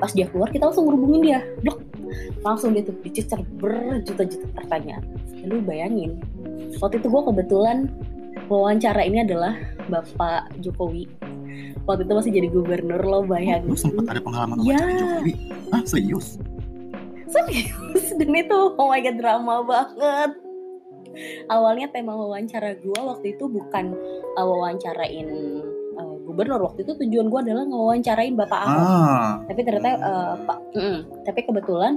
[0.00, 1.78] Pas dia keluar kita langsung ngerubungin dia, Dok.
[2.42, 5.04] Langsung dia tuh dicecer berjuta-juta pertanyaan.
[5.46, 6.18] Lu bayangin,
[6.82, 7.86] waktu itu gue kebetulan
[8.50, 9.54] wawancara ini adalah
[9.86, 11.06] Bapak Jokowi.
[11.86, 13.70] Waktu itu masih jadi gubernur lo bayangin.
[13.70, 14.78] Lu sempet ada pengalaman Ya.
[14.78, 15.34] Jokowi?
[15.70, 16.38] Ah serius?
[17.32, 20.30] serius dan itu oh my god drama banget
[21.48, 23.96] awalnya tema wawancara gue waktu itu bukan
[24.36, 25.28] uh, wawancarain
[26.32, 26.60] gubernur.
[26.72, 28.88] Waktu itu tujuan gue adalah ngewawancarain bapak Ahok.
[28.88, 29.32] Ah.
[29.46, 31.92] tapi ternyata uh, pak mm, tapi kebetulan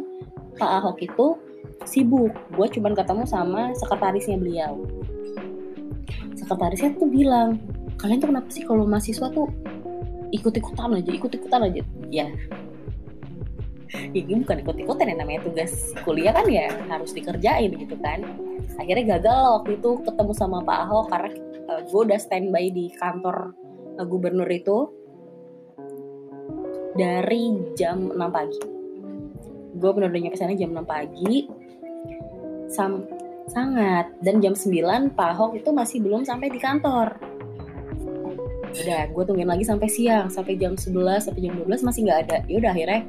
[0.60, 1.39] pak Ahok itu
[1.88, 2.36] sibuk.
[2.52, 4.84] Gue cuman ketemu sama sekretarisnya beliau.
[6.36, 7.58] Sekretarisnya tuh bilang
[7.95, 9.48] kalian tuh kenapa sih kalau mahasiswa tuh
[10.36, 11.82] ikut-ikutan aja ikut-ikutan aja?
[12.12, 12.28] Ya.
[14.12, 18.21] Ya ini bukan ikut-ikutan ya namanya tugas kuliah kan ya harus dikerjain gitu kan.
[18.76, 21.32] Akhirnya gagal waktu itu ketemu sama Pak Ahok karena
[21.65, 23.56] gue udah standby di kantor
[24.04, 24.92] gubernur itu
[26.96, 28.62] dari jam 6 pagi.
[29.76, 31.48] Gue udah nyampe sana jam 6 pagi.
[32.72, 33.08] Sam
[33.48, 34.12] sangat.
[34.20, 37.16] Dan jam 9 Pak Ahok itu masih belum sampai di kantor.
[38.76, 40.28] Udah gue tungguin lagi sampai siang.
[40.32, 42.38] Sampai jam 11 sampai jam 12 masih nggak ada.
[42.48, 43.02] Ya udah akhirnya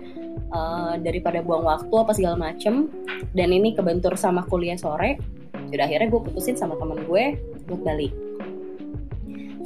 [0.51, 2.91] uh, daripada buang waktu apa segala macem
[3.35, 5.19] dan ini kebentur sama kuliah sore
[5.67, 7.25] udah akhirnya gue putusin sama temen gue
[7.67, 8.13] buat balik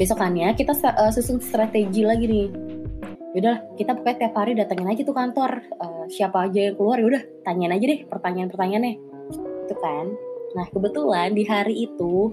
[0.00, 2.48] besokannya kita uh, susun strategi lagi nih.
[3.36, 5.60] Yaudah kita pokoknya tiap hari datengin aja tuh kantor.
[5.76, 8.94] Uh, siapa aja yang keluar yaudah tanyain aja deh pertanyaan-pertanyaannya.
[9.68, 10.06] Itu kan?
[10.56, 12.32] Nah kebetulan di hari itu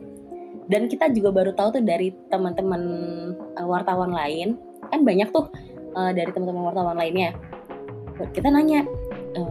[0.72, 2.82] dan kita juga baru tahu tuh dari teman-teman
[3.60, 4.56] uh, wartawan lain
[4.88, 5.52] kan banyak tuh
[6.00, 7.36] uh, dari teman-teman wartawan lainnya.
[8.18, 8.82] Kita nanya
[9.38, 9.42] e,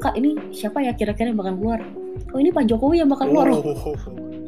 [0.00, 1.84] kak ini siapa ya kira-kira yang bakal keluar?
[2.32, 3.52] Oh ini Pak Jokowi yang bakal keluar.
[3.52, 3.60] Oh.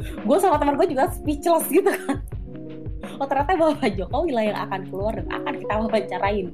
[0.03, 2.25] gue sama teman gue juga speechless gitu kan
[3.19, 6.47] oh ternyata Bapak Jokowi lah yang akan keluar dan akan kita wawancarain.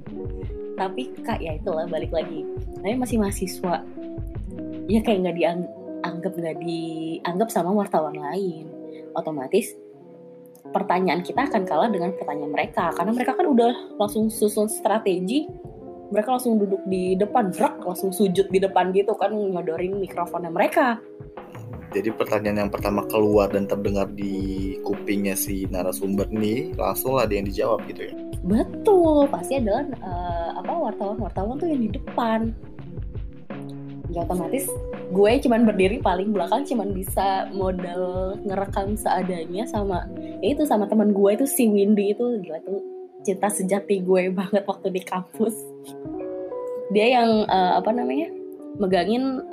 [0.79, 2.47] Tapi kak ya itulah balik lagi.
[2.79, 3.83] Tapi masih mahasiswa.
[4.89, 8.71] Ya kayak nggak dianggap nggak dianggap sama wartawan lain.
[9.13, 9.75] Otomatis
[10.71, 12.95] pertanyaan kita akan kalah dengan pertanyaan mereka.
[12.95, 15.49] Karena mereka kan udah langsung susun strategi
[16.09, 20.97] mereka langsung duduk di depan brak langsung sujud di depan gitu kan nyodorin mikrofonnya mereka.
[21.89, 27.41] Jadi pertanyaan yang pertama keluar dan terdengar di kupingnya si narasumber nih langsung lah dia
[27.41, 28.15] yang dijawab gitu ya.
[28.39, 32.53] betul pasti adalah uh, apa wartawan wartawan tuh yang di depan.
[34.09, 34.69] Ya otomatis
[35.09, 40.05] gue cuman berdiri paling belakang cuman bisa modal ngerekam seadanya sama
[40.45, 42.81] ya itu sama teman gue itu si Windy itu gila tuh
[43.29, 45.53] cinta sejati gue banget waktu di kampus.
[46.89, 48.33] Dia yang uh, apa namanya
[48.81, 49.45] megangin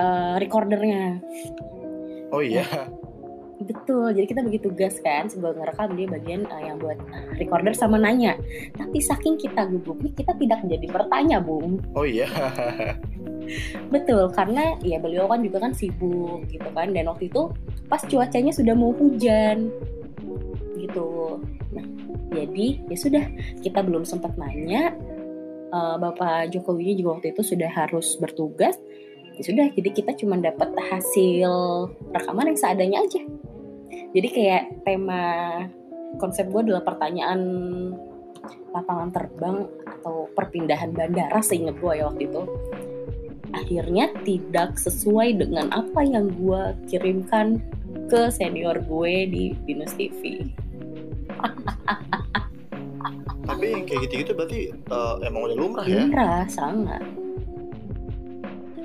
[0.00, 1.20] uh, recordernya.
[2.32, 2.64] Oh iya.
[3.62, 4.10] betul.
[4.10, 6.96] Jadi kita bagi tugas kan sebelum ngerekam dia bagian uh, yang buat
[7.36, 8.40] recorder sama nanya.
[8.72, 11.76] Tapi saking kita gugupnya kita tidak menjadi bertanya bung.
[11.92, 12.26] Oh iya.
[13.92, 16.88] betul karena ya beliau kan juga kan sibuk gitu kan.
[16.96, 17.52] Dan waktu itu
[17.92, 19.68] pas cuacanya sudah mau hujan
[20.80, 21.36] gitu.
[21.76, 21.84] Nah
[22.32, 23.24] jadi ya sudah
[23.60, 24.96] kita belum sempat nanya.
[25.72, 28.76] Uh, bapak Jokowi juga waktu itu sudah harus bertugas.
[29.36, 31.52] Ya sudah jadi kita cuma dapat hasil
[32.12, 33.22] rekaman yang seadanya aja.
[34.12, 35.22] Jadi kayak tema
[36.20, 37.40] konsep gue adalah pertanyaan
[38.72, 42.42] lapangan terbang atau perpindahan bandara seingat gue ya waktu itu.
[43.52, 47.60] Akhirnya tidak sesuai dengan apa yang gue kirimkan
[48.08, 50.52] ke senior gue di Binus TV.
[53.42, 56.06] Tapi yang kayak gitu-gitu berarti uh, emang udah lumrah ya?
[56.06, 57.02] Lumrah, sangat.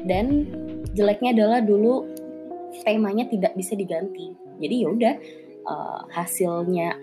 [0.08, 0.50] Dan
[0.98, 2.10] jeleknya adalah dulu
[2.82, 4.34] temanya tidak bisa diganti.
[4.58, 5.14] Jadi ya udah
[5.68, 6.98] uh, hasilnya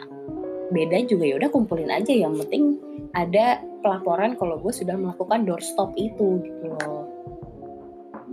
[0.72, 2.80] beda juga ya udah kumpulin aja yang penting
[3.12, 7.04] ada pelaporan kalau gue sudah melakukan doorstop itu gitu loh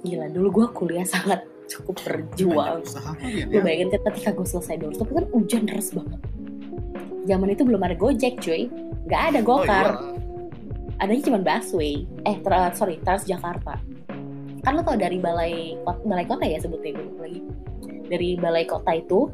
[0.02, 2.82] gila dulu gue kuliah sangat cukup berjuang
[3.22, 6.20] ya, gue bayangin ketika gue selesai doorstop kan hujan deras banget
[7.28, 8.72] zaman itu belum ada gojek cuy
[9.08, 9.88] nggak ada gokar.
[9.98, 10.20] Oh, iya.
[11.02, 12.06] adanya cuma busway.
[12.30, 13.82] Eh tra- sorry Transjakarta.
[14.62, 17.42] Kan lo tau dari balai kota, balai kota ya sebutnya gue lagi.
[18.06, 19.26] Dari balai kota itu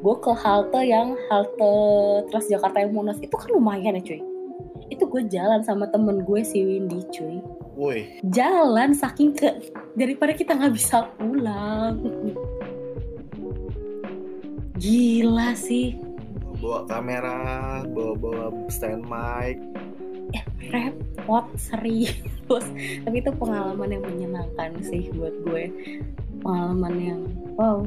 [0.00, 1.72] gue ke halte yang halte
[2.32, 3.20] Transjakarta yang Monas.
[3.20, 4.20] Itu kan lumayan ya cuy.
[4.88, 7.44] Itu gue jalan sama temen gue si Windy cuy.
[7.76, 9.52] Woi, jalan saking ke
[10.00, 12.00] daripada kita nggak bisa pulang.
[14.80, 16.05] Gila sih
[16.60, 17.40] bawa kamera,
[17.90, 19.60] bawa-bawa stand mic.
[20.74, 22.18] repot serius
[23.06, 25.70] tapi itu pengalaman yang menyenangkan sih buat gue
[26.42, 27.22] pengalaman yang
[27.54, 27.86] wow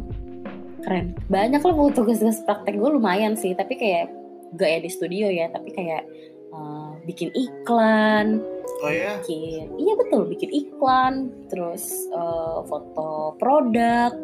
[0.88, 4.08] keren banyak loh tugas-tugas praktek gue lumayan sih tapi kayak
[4.56, 6.08] gak ya di studio ya tapi kayak
[6.56, 8.40] uh, bikin iklan
[8.80, 9.20] Oh ya?
[9.20, 14.16] bikin iya betul bikin iklan terus uh, foto produk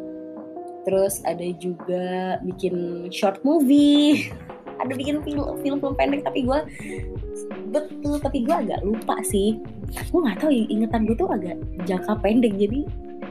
[0.86, 4.30] terus ada juga bikin short movie.
[4.76, 6.60] Ada bikin film film film pendek tapi gue
[7.72, 9.56] betul tapi gue agak lupa sih.
[10.12, 11.56] Gue nggak tahu ingetan gue tuh agak
[11.88, 12.84] jangka pendek jadi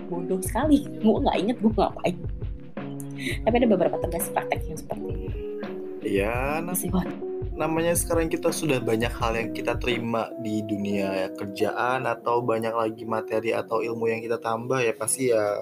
[0.08, 0.88] bodoh sekali.
[1.04, 2.16] Gue nggak inget gue ngapain.
[3.44, 5.04] Tapi ada beberapa tugas praktek yang seperti
[6.04, 7.08] Iya, nah, sih Wan.
[7.56, 13.06] namanya sekarang kita sudah banyak hal yang kita terima di dunia kerjaan atau banyak lagi
[13.06, 15.54] materi atau ilmu yang kita tambah ya pasti ya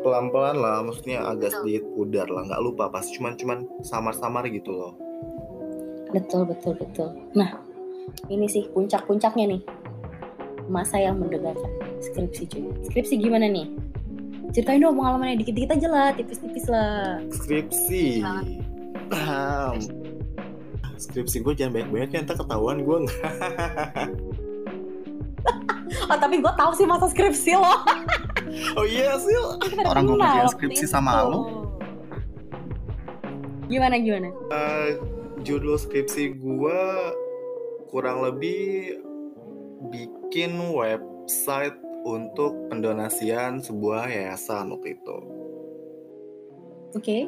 [0.00, 4.92] pelan-pelan lah maksudnya agak sedikit pudar lah nggak lupa pasti cuman cuman samar-samar gitu loh
[6.10, 7.14] Betul, betul, betul.
[7.38, 7.54] Nah,
[8.26, 9.62] ini sih puncak-puncaknya nih.
[10.66, 11.70] Masa yang mendengarkan
[12.02, 12.66] skripsi cuy.
[12.90, 13.70] Skripsi gimana nih?
[14.50, 17.22] Ceritain dong pengalamannya dikit-dikit aja lah, tipis-tipis lah.
[17.30, 18.26] skripsi
[19.14, 19.78] Ahem.
[20.98, 23.30] skripsi gue jangan banyak-banyak ya ntar ketahuan gue nggak
[26.10, 27.70] Oh, tapi gue tahu sih masa skripsi lo.
[28.78, 29.34] oh iya sih
[29.86, 31.38] Orang gua kerjain skripsi sama lo.
[33.70, 34.28] Gimana, gimana?
[35.40, 36.80] judul skripsi gue
[37.88, 38.98] kurang lebih
[39.88, 45.16] bikin website untuk pendonasian sebuah yayasan waktu itu.
[46.96, 47.18] Oke.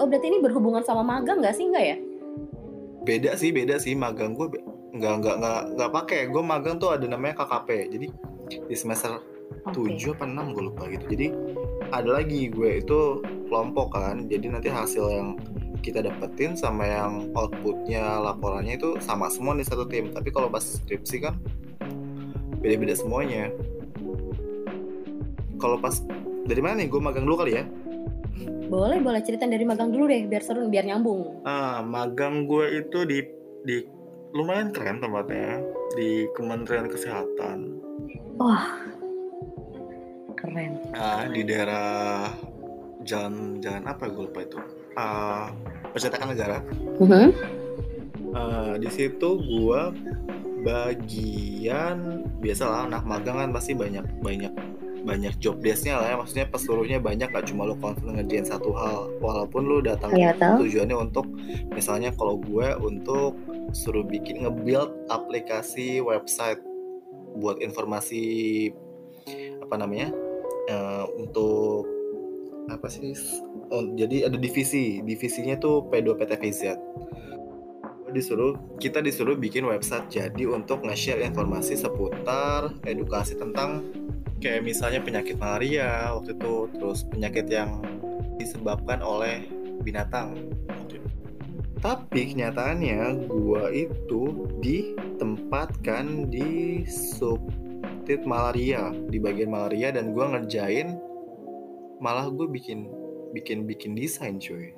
[0.00, 1.68] Oh, berarti ini berhubungan sama magang nggak sih?
[1.70, 1.96] Nggak ya?
[3.04, 4.48] Beda sih, beda sih magang gue
[4.94, 6.20] nggak nggak nggak nggak pakai.
[6.32, 7.68] Gue magang tuh ada namanya KKP.
[7.94, 8.06] Jadi
[8.48, 9.20] di semester
[9.66, 9.96] Oke.
[9.96, 11.04] 7 apa 6 gue lupa gitu.
[11.14, 11.26] Jadi
[11.94, 13.00] ada lagi gue itu
[13.48, 14.26] kelompok kan.
[14.26, 15.28] Jadi nanti hasil yang
[15.84, 20.10] kita dapetin sama yang outputnya laporannya itu sama semua di satu tim.
[20.10, 21.34] Tapi kalau pas skripsi kan
[22.64, 23.52] beda-beda semuanya.
[25.60, 26.00] Kalau pas
[26.44, 26.88] dari mana nih?
[26.88, 27.64] Gue magang dulu kali ya.
[28.64, 31.44] Boleh, boleh ceritain dari magang dulu deh, biar seru, biar nyambung.
[31.44, 33.20] Ah, magang gue itu di
[33.64, 33.76] di
[34.34, 35.62] lumayan keren tempatnya
[35.94, 37.78] di Kementerian Kesehatan.
[38.34, 38.66] Wah,
[40.44, 40.72] keren.
[40.92, 42.28] Ah, di daerah
[43.04, 44.58] jalan jalan apa gue lupa itu.
[44.94, 45.48] Ah,
[45.90, 46.58] percetakan negara.
[47.00, 47.26] Mhm.
[48.34, 49.80] Ah, di situ gue
[50.64, 54.52] bagian biasalah anak magang kan pasti banyak banyak
[55.04, 59.12] banyak job desknya lah ya maksudnya pesuruhnya banyak gak cuma lu konsen ngerjain satu hal
[59.20, 60.64] walaupun lu datang tahu.
[60.64, 61.28] tujuannya untuk
[61.76, 63.36] misalnya kalau gue untuk
[63.76, 66.58] suruh bikin nge-build aplikasi website
[67.36, 68.72] buat informasi
[69.60, 70.08] apa namanya
[70.68, 71.88] eh, untuk
[72.72, 73.12] apa sih?
[73.68, 75.04] Oh, jadi ada divisi.
[75.04, 76.62] Divisinya tuh P2 PTVZ
[78.14, 83.82] disuruh kita disuruh bikin website jadi untuk nge-share informasi seputar edukasi tentang
[84.38, 87.82] kayak misalnya penyakit malaria waktu itu terus penyakit yang
[88.38, 89.50] disebabkan oleh
[89.82, 90.54] binatang.
[91.82, 96.80] Tapi kenyataannya gua itu ditempatkan di
[98.04, 101.00] subtit malaria di bagian malaria dan gua ngerjain
[102.04, 102.84] malah gue bikin
[103.32, 104.76] bikin bikin desain cuy.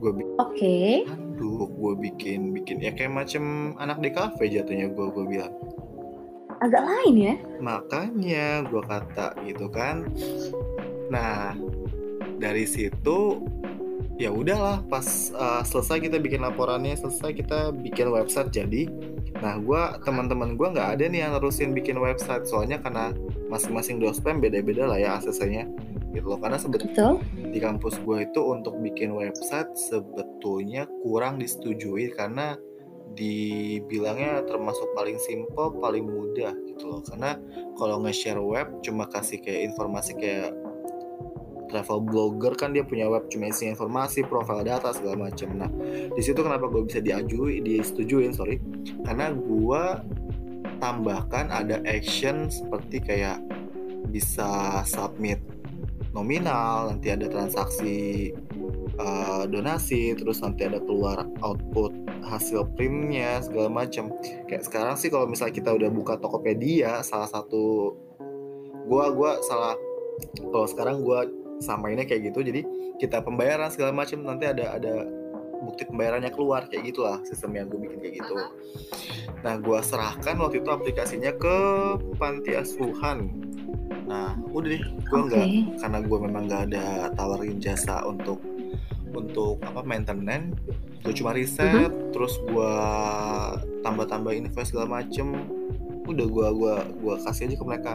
[0.00, 1.04] Gue bikin Oke.
[1.04, 5.52] Aduh, gue bikin bikin ya kayak macem anak di kafe jatuhnya gue gue bilang.
[6.62, 10.06] agak lain ya makanya gue kata gitu kan
[11.10, 11.58] nah
[12.38, 13.42] dari situ
[14.14, 18.86] ya udahlah pas uh, selesai kita bikin laporannya selesai kita bikin website jadi
[19.40, 22.44] nah gue teman-teman gue nggak ada nih yang nerusin bikin website.
[22.44, 23.16] Soalnya karena
[23.48, 25.66] masing-masing dospem beda-beda lah ya aksesnya
[26.12, 26.38] gitu loh.
[26.38, 32.58] Karena sebetulnya di kampus gue itu untuk bikin website sebetulnya kurang disetujui karena
[33.12, 37.00] dibilangnya termasuk paling simple, paling mudah gitu loh.
[37.04, 37.36] Karena
[37.76, 40.52] kalau nge-share web cuma kasih kayak informasi kayak
[41.72, 45.48] travel blogger kan dia punya web cuma isi informasi, profil data segala macam.
[45.56, 45.72] Nah,
[46.12, 48.60] di situ kenapa gue bisa diajui, disetujuin, sorry,
[49.08, 49.82] karena gue
[50.84, 53.40] tambahkan ada action seperti kayak
[54.12, 55.40] bisa submit
[56.12, 58.28] nominal, nanti ada transaksi
[59.00, 64.14] uh, donasi, terus nanti ada keluar output hasil primnya segala macam
[64.48, 67.92] kayak sekarang sih kalau misalnya kita udah buka Tokopedia salah satu
[68.88, 69.76] gua gua salah
[70.38, 71.28] kalau sekarang gua
[71.62, 72.42] samainnya kayak gitu.
[72.42, 72.66] Jadi
[72.98, 75.06] kita pembayaran segala macam nanti ada ada
[75.62, 78.34] bukti pembayarannya keluar kayak gitulah sistem yang gue bikin kayak gitu.
[79.46, 81.56] Nah gue serahkan waktu itu aplikasinya ke
[82.18, 83.30] panti asuhan.
[84.10, 85.26] Nah udah deh gue okay.
[85.30, 85.46] nggak
[85.78, 88.42] karena gue memang nggak ada tawarin jasa untuk
[89.12, 90.56] untuk apa maintenance
[91.02, 92.10] gue cuma riset uh -huh.
[92.14, 92.72] terus gue
[93.86, 95.46] tambah-tambah info segala macem.
[96.02, 97.94] Udah gue gua gua kasih aja ke mereka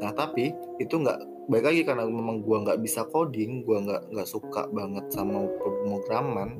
[0.00, 4.28] nah tapi itu nggak baik lagi karena memang gue nggak bisa coding gue nggak nggak
[4.28, 6.58] suka banget sama pemrograman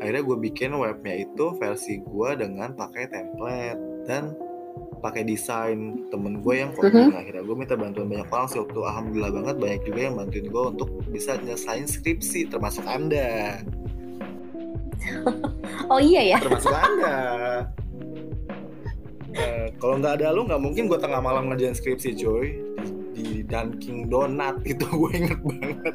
[0.00, 4.34] akhirnya gue bikin webnya itu versi gue dengan pakai template dan
[5.00, 7.08] pakai desain temen gue yang coding.
[7.08, 7.20] Uh -huh.
[7.24, 10.62] akhirnya gue minta bantuan banyak orang sih waktu alhamdulillah banget banyak juga yang bantuin gue
[10.76, 13.60] untuk bisa nyelesain skripsi termasuk anda.
[15.90, 16.38] Oh iya ya?
[16.38, 17.18] Termasuk anda
[19.80, 22.60] kalau nggak ada lu nggak mungkin gue tengah malam ngerjain skripsi coy
[23.16, 25.94] di, Dunkin Donat itu gue inget banget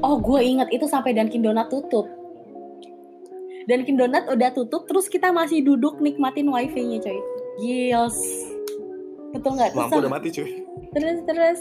[0.00, 2.06] oh gue inget itu sampai Dunkin Donat tutup
[3.66, 7.18] Dunkin Donat udah tutup terus kita masih duduk nikmatin wifi-nya coy
[7.60, 8.16] gils
[9.34, 11.60] betul nggak lampu udah mati cuy terus terus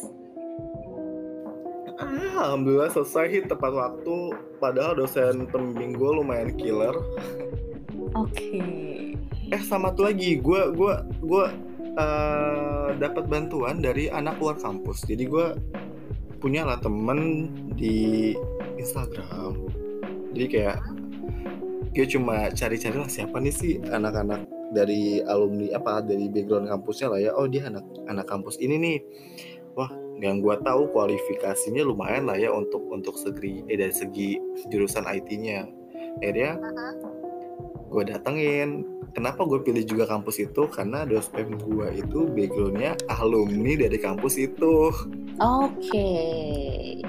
[2.00, 4.32] Alhamdulillah selesai hit tepat waktu.
[4.64, 6.96] Padahal dosen pembimbing gue lumayan killer.
[8.16, 8.32] Oke.
[8.40, 9.09] Okay.
[9.50, 10.94] Eh sama tuh lagi, gue gue
[11.26, 11.46] gue
[11.98, 15.06] uh, dapat bantuan dari anak luar kampus.
[15.06, 15.58] Jadi gue
[16.40, 18.34] punya lah temen di
[18.78, 19.68] Instagram.
[20.34, 20.78] Jadi kayak
[21.92, 27.20] gue cuma cari-cari lah siapa nih sih anak-anak dari alumni apa dari background kampusnya lah
[27.20, 27.32] ya.
[27.34, 28.98] Oh dia anak anak kampus ini nih.
[29.74, 34.36] Wah yang gue tahu kualifikasinya lumayan lah ya untuk untuk segi eh dari segi
[34.68, 35.64] jurusan IT-nya
[36.20, 36.60] akhirnya
[37.90, 38.86] gue datengin.
[39.18, 40.70] Kenapa gue pilih juga kampus itu?
[40.70, 44.94] Karena dosen gue itu backgroundnya alumni dari kampus itu.
[45.42, 45.90] Oke.
[45.90, 47.02] Okay.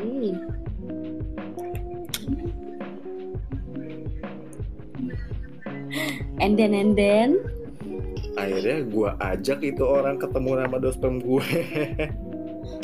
[6.40, 7.36] and then and then?
[8.40, 11.48] Akhirnya gue ajak itu orang ketemu nama dosen gue.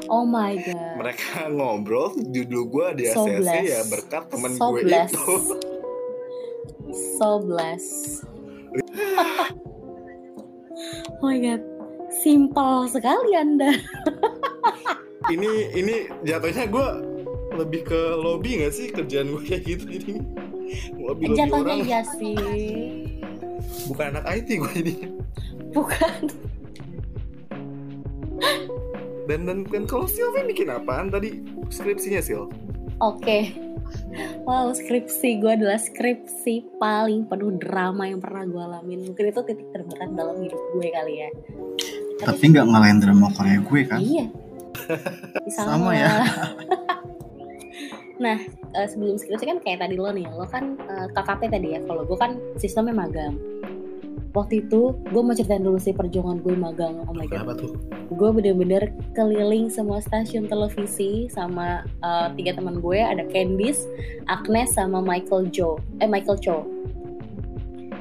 [0.07, 1.03] Oh my god.
[1.03, 5.27] Mereka ngobrol, judul gue di so ACC ya berkat temen so gue itu.
[6.93, 8.21] So bless.
[11.21, 11.63] oh my god,
[12.23, 13.73] simpel sekali anda.
[15.35, 16.89] ini ini jatuhnya gue
[17.57, 20.15] lebih ke lobby gak sih kerjaan gue kayak gitu ini?
[21.01, 21.87] Lobby lobby jatuhnya orang.
[21.89, 22.37] iya sih.
[23.89, 24.95] Bukan anak IT gue ini.
[25.73, 26.47] Bukan
[29.27, 32.47] dan dan kan kalau Sylvie bikin apaan tadi skripsinya Sil?
[33.03, 33.21] Oke.
[33.21, 33.43] Okay.
[34.47, 39.01] Wow, skripsi gue adalah skripsi paling penuh drama yang pernah gue alamin.
[39.11, 41.31] Mungkin itu titik terberat dalam hidup gue kali ya.
[42.23, 43.99] Tapi nggak ngalahin drama Korea gue kan?
[43.99, 44.27] Iya.
[45.57, 46.13] Sama, Sama ya.
[48.25, 48.39] nah,
[48.73, 51.81] uh, sebelum skripsi kan kayak tadi lo nih, lo kan eh, KKP tadi ya.
[51.85, 53.35] Kalau gue kan sistemnya magang
[54.37, 57.57] waktu itu gue mau ceritain dulu sih perjuangan gue magang oh my god.
[57.57, 57.73] Tuh?
[58.13, 63.89] gue bener-bener keliling semua stasiun televisi sama uh, tiga teman gue ada Candice,
[64.29, 66.69] Agnes sama Michael Joe eh Michael Cho.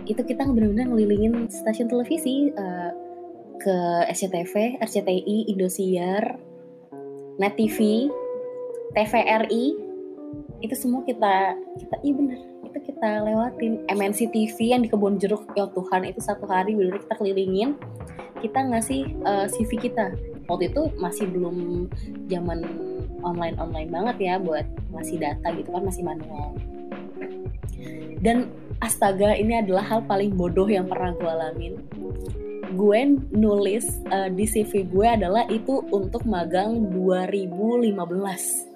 [0.06, 2.92] Itu kita bener-bener ngelilingin stasiun televisi uh,
[3.58, 3.78] ke
[4.14, 6.38] SCTV, RCTI, Indosiar,
[7.42, 8.12] Net TV,
[8.94, 9.66] TVRI
[10.64, 12.40] itu semua kita kita iya bener
[12.76, 13.88] itu kita lewatin.
[13.88, 17.80] MNC TV yang di kebun jeruk ya Tuhan itu satu hari benar kita kelilingin.
[18.44, 20.12] Kita ngasih uh, eh, CV kita.
[20.52, 21.88] Waktu itu masih belum
[22.28, 22.68] zaman
[23.24, 26.52] online online banget ya buat ngasih data gitu kan masih manual.
[28.20, 28.52] Dan
[28.84, 31.74] astaga ini adalah hal paling bodoh yang pernah gue alamin.
[32.76, 33.00] Gue
[33.32, 38.75] nulis uh, di CV gue adalah itu untuk magang 2015 Oke.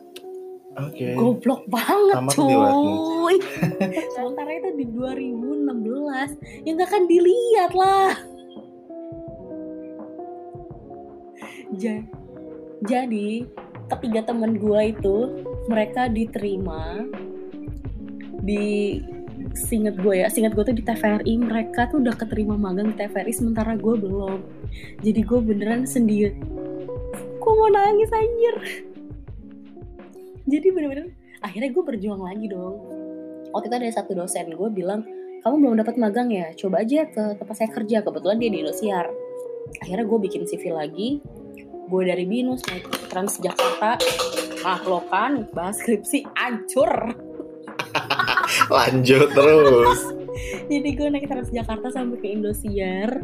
[0.80, 1.14] Okay.
[1.20, 3.36] Goblok banget Tamat cuy.
[4.16, 8.14] Sementara itu di 2016 yang gak akan dilihat lah.
[11.76, 12.00] Ja
[12.84, 13.44] jadi
[13.92, 15.18] ketiga teman gue itu
[15.68, 17.04] mereka diterima
[18.40, 19.00] di
[19.56, 23.34] singet gue ya singet gue tuh di TVRI mereka tuh udah keterima magang di TVRI
[23.34, 24.40] sementara gue belum
[25.04, 26.38] jadi gue beneran sendiri
[27.40, 28.56] gue mau nangis anjir
[30.50, 32.76] jadi bener-bener akhirnya gue berjuang lagi dong.
[33.54, 35.06] Waktu itu ada satu dosen gue bilang
[35.40, 36.52] kamu belum dapat magang ya?
[36.58, 38.04] Coba aja ke tempat saya kerja.
[38.04, 39.08] Kebetulan dia di Indosiar.
[39.80, 41.24] Akhirnya gue bikin CV lagi.
[41.90, 43.98] Gue dari binus naik Transjakarta.
[44.66, 47.16] Nah lo kan bahas skripsi ancur
[48.76, 50.02] lanjut terus.
[50.68, 53.24] Jadi gue naik Transjakarta sampai ke Indosiar.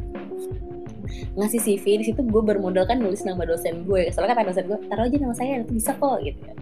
[1.35, 5.03] Ngasih CV di situ gue bermodalkan nulis nama dosen gue soalnya kata dosen gue taruh
[5.03, 6.55] aja nama saya itu bisa kok gitu ya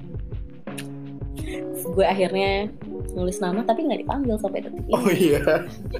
[1.61, 2.71] gue akhirnya
[3.13, 4.93] nulis nama tapi nggak dipanggil sampai detik ini.
[4.95, 5.41] Oh iya.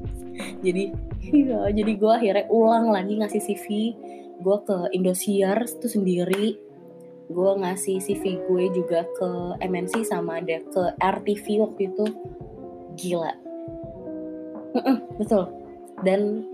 [0.66, 0.84] Jadi
[1.30, 3.66] iya jadi gue akhirnya ulang lagi ngasih CV
[4.42, 6.58] gue ke Indosiar itu sendiri.
[7.30, 9.30] Gue ngasih CV gue juga ke
[9.62, 12.06] MNC sama ada ke RTV waktu itu.
[12.98, 13.32] Gila.
[15.22, 15.44] Betul.
[16.02, 16.50] Dan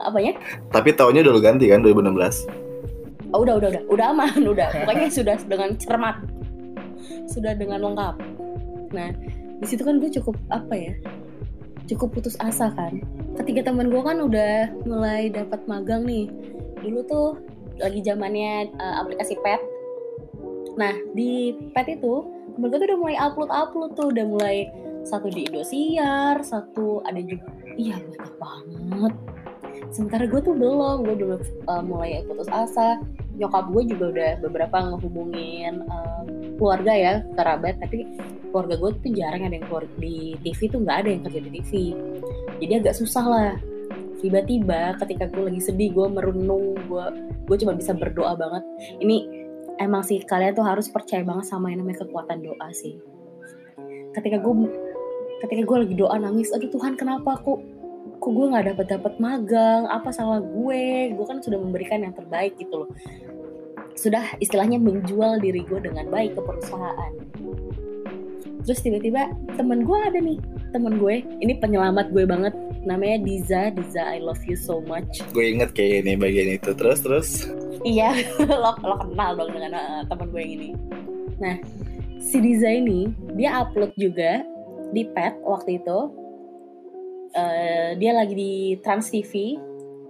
[0.00, 0.32] apa ya?
[0.72, 2.66] Tapi tahunnya udah lu ganti kan 2016
[3.36, 3.82] oh, udah udah udah.
[3.92, 4.68] Udah aman udah.
[4.84, 6.16] Pokoknya sudah dengan cermat
[7.28, 8.14] sudah dengan lengkap.
[8.92, 9.10] Nah
[9.56, 10.94] di situ kan gue cukup apa ya
[11.86, 13.00] cukup putus asa kan.
[13.38, 16.26] Ketiga teman gue kan udah mulai dapat magang nih
[16.82, 17.28] dulu tuh
[17.78, 19.60] lagi zamannya uh, aplikasi pet.
[20.76, 22.26] Nah di pet itu
[22.56, 24.56] temen gue tuh udah mulai upload upload tuh udah mulai
[25.06, 27.46] satu di Indosiar satu ada juga
[27.78, 29.14] iya banyak banget
[29.92, 33.00] sementara gue tuh belum gue udah uh, mulai putus asa.
[33.36, 36.24] Nyokap gue juga udah beberapa ngehubungin uh,
[36.56, 37.76] keluarga ya kerabat.
[37.80, 38.08] Tapi
[38.48, 41.50] keluarga gue tuh jarang ada yang keluar di TV tuh nggak ada yang kerja di
[41.60, 41.72] TV
[42.60, 43.52] jadi agak susah lah.
[44.16, 47.06] Tiba-tiba ketika gue lagi sedih gue merenung gue
[47.46, 48.64] gue cuma bisa berdoa banget.
[49.04, 49.16] Ini
[49.76, 52.96] emang sih kalian tuh harus percaya banget sama yang namanya kekuatan doa sih.
[54.16, 54.54] Ketika gue
[55.44, 57.60] ketika gue lagi doa nangis aduh Tuhan kenapa aku
[58.26, 59.86] kok gue nggak dapat dapat magang?
[59.86, 61.14] Apa salah gue?
[61.14, 62.90] Gue kan sudah memberikan yang terbaik gitu loh.
[63.94, 67.12] Sudah istilahnya menjual diri gue dengan baik ke perusahaan.
[68.66, 70.42] Terus tiba-tiba temen gue ada nih
[70.74, 71.22] temen gue.
[71.22, 72.50] Ini penyelamat gue banget
[72.82, 73.70] namanya Diza.
[73.70, 75.22] Diza I love you so much.
[75.30, 76.74] Gue inget kayak ini bagian itu.
[76.74, 77.28] Terus terus?
[77.86, 78.10] Iya
[78.42, 80.70] lo lo kenal dong dengan uh, temen gue yang ini.
[81.38, 81.62] Nah
[82.18, 83.06] si Diza ini
[83.38, 84.42] dia upload juga
[84.90, 86.25] di pet waktu itu
[87.36, 89.60] uh, dia lagi di Trans TV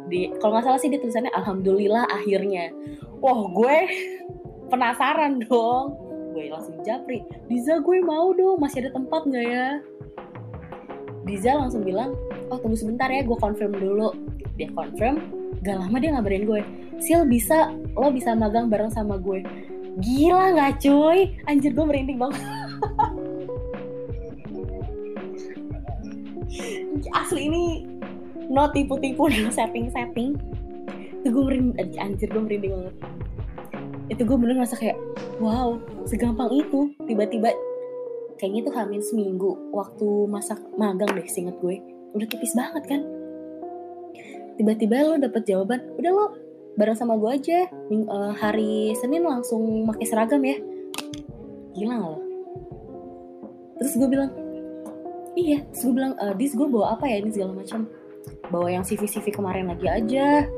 [0.07, 2.71] di kalau nggak salah sih di tulisannya Alhamdulillah akhirnya.
[3.19, 3.77] Wah gue
[4.71, 5.99] penasaran dong.
[6.37, 9.69] Gue langsung japri Diza gue mau dong masih ada tempat nggak ya?
[11.27, 12.15] Diza langsung bilang
[12.55, 14.15] oh tunggu sebentar ya gue confirm dulu.
[14.57, 15.21] Dia confirm
[15.61, 16.63] gak lama dia ngabarin gue
[17.03, 19.43] Sil bisa lo bisa magang bareng sama gue.
[20.01, 21.35] Gila nggak cuy?
[21.49, 22.41] Anjir gue merinding banget
[27.15, 27.65] asli ini
[28.51, 30.39] no tipu-tipu no setting-setting.
[31.23, 32.97] Itu gue merinding anjir gue merinding banget.
[34.07, 34.99] Itu gue bener ngerasa kayak
[35.43, 36.95] wow segampang itu.
[37.05, 37.51] Tiba-tiba
[38.39, 41.83] kayaknya tuh hamil seminggu waktu masak magang deh singet gue.
[42.15, 43.03] Udah tipis banget kan?
[44.57, 46.27] Tiba-tiba lo dapet jawaban udah lo
[46.79, 47.69] bareng sama gue aja.
[47.91, 50.57] Uh, hari Senin langsung pakai seragam ya.
[51.77, 52.17] Gila lo?
[53.77, 54.33] Terus gue bilang
[55.37, 57.87] iya terus gue bilang e, dis gue bawa apa ya ini segala macam?
[58.51, 60.49] Bawa yang CV CV kemarin lagi aja.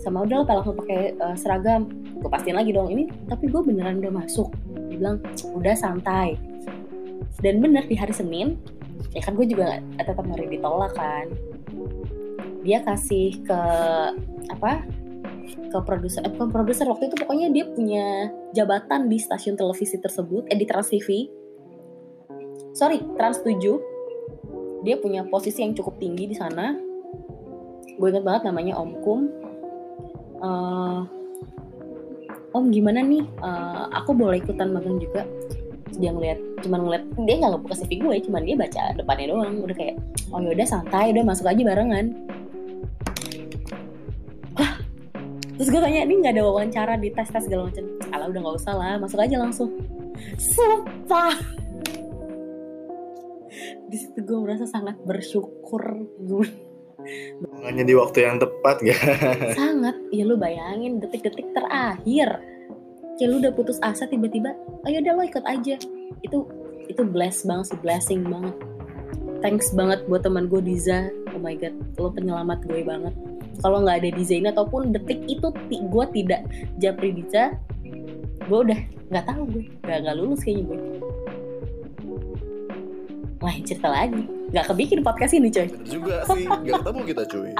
[0.00, 4.00] Sama udah lo langsung pakai uh, seragam gue pastiin lagi dong ini tapi gue beneran
[4.00, 4.48] udah masuk.
[4.88, 5.16] Dia bilang
[5.52, 6.40] udah santai.
[7.44, 8.56] Dan bener di hari Senin
[9.12, 11.28] ya kan gue juga tetap ngeri ditolak kan.
[12.62, 13.60] Dia kasih ke
[14.48, 14.86] apa
[15.72, 18.06] ke produser eh, ke produser waktu itu pokoknya dia punya
[18.52, 21.28] jabatan di stasiun televisi tersebut eh di Trans TV
[22.76, 23.91] sorry Trans 7
[24.82, 26.74] dia punya posisi yang cukup tinggi di sana.
[27.96, 29.20] Gue inget banget namanya Om Kum.
[30.42, 31.00] Uh,
[32.52, 33.22] Om gimana nih?
[33.38, 35.22] Uh, aku boleh ikutan magang juga?
[35.96, 39.54] Dia ngeliat cuma ngeliat dia nggak ngebuka CV gue cuma dia baca depannya doang.
[39.62, 39.96] Udah kayak
[40.34, 42.06] oh yaudah santai udah masuk aja barengan.
[45.62, 47.86] Terus gue tanya ini nggak ada wawancara di tes tes segala macam.
[48.10, 49.70] Ala udah nggak usah lah masuk aja langsung.
[50.34, 51.61] Sumpah
[53.88, 55.82] di situ gue merasa sangat bersyukur.
[56.22, 56.46] Gue
[57.66, 59.00] hanya di waktu yang tepat gak
[59.60, 59.96] sangat.
[60.14, 62.38] Ya lu bayangin detik-detik terakhir.
[63.18, 64.56] Kayak lu udah putus asa tiba-tiba
[64.88, 65.76] ayo udah lo ikut aja.
[66.24, 66.48] Itu
[66.86, 68.54] itu bless banget sih blessing banget.
[69.42, 71.10] Thanks banget buat teman gue Diza.
[71.34, 73.14] Oh my god lo penyelamat gue banget.
[73.60, 76.46] Kalau nggak ada Diza ini ataupun detik itu gue tidak
[76.78, 77.54] japri Diza
[78.42, 78.80] gue udah
[79.12, 80.78] nggak tahu gue nggak nggak lulus kayaknya gue
[83.42, 84.22] Wah cerita lagi.
[84.54, 86.46] Nggak kebikin podcast ini coy Bener juga sih.
[86.46, 87.50] Gak ketemu kita cuy.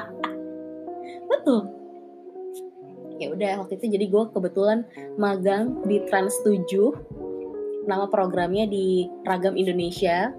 [1.30, 1.60] Betul.
[3.18, 4.86] Ya udah waktu itu jadi gue kebetulan
[5.18, 10.30] magang di Trans 7 nama programnya di Ragam Indonesia.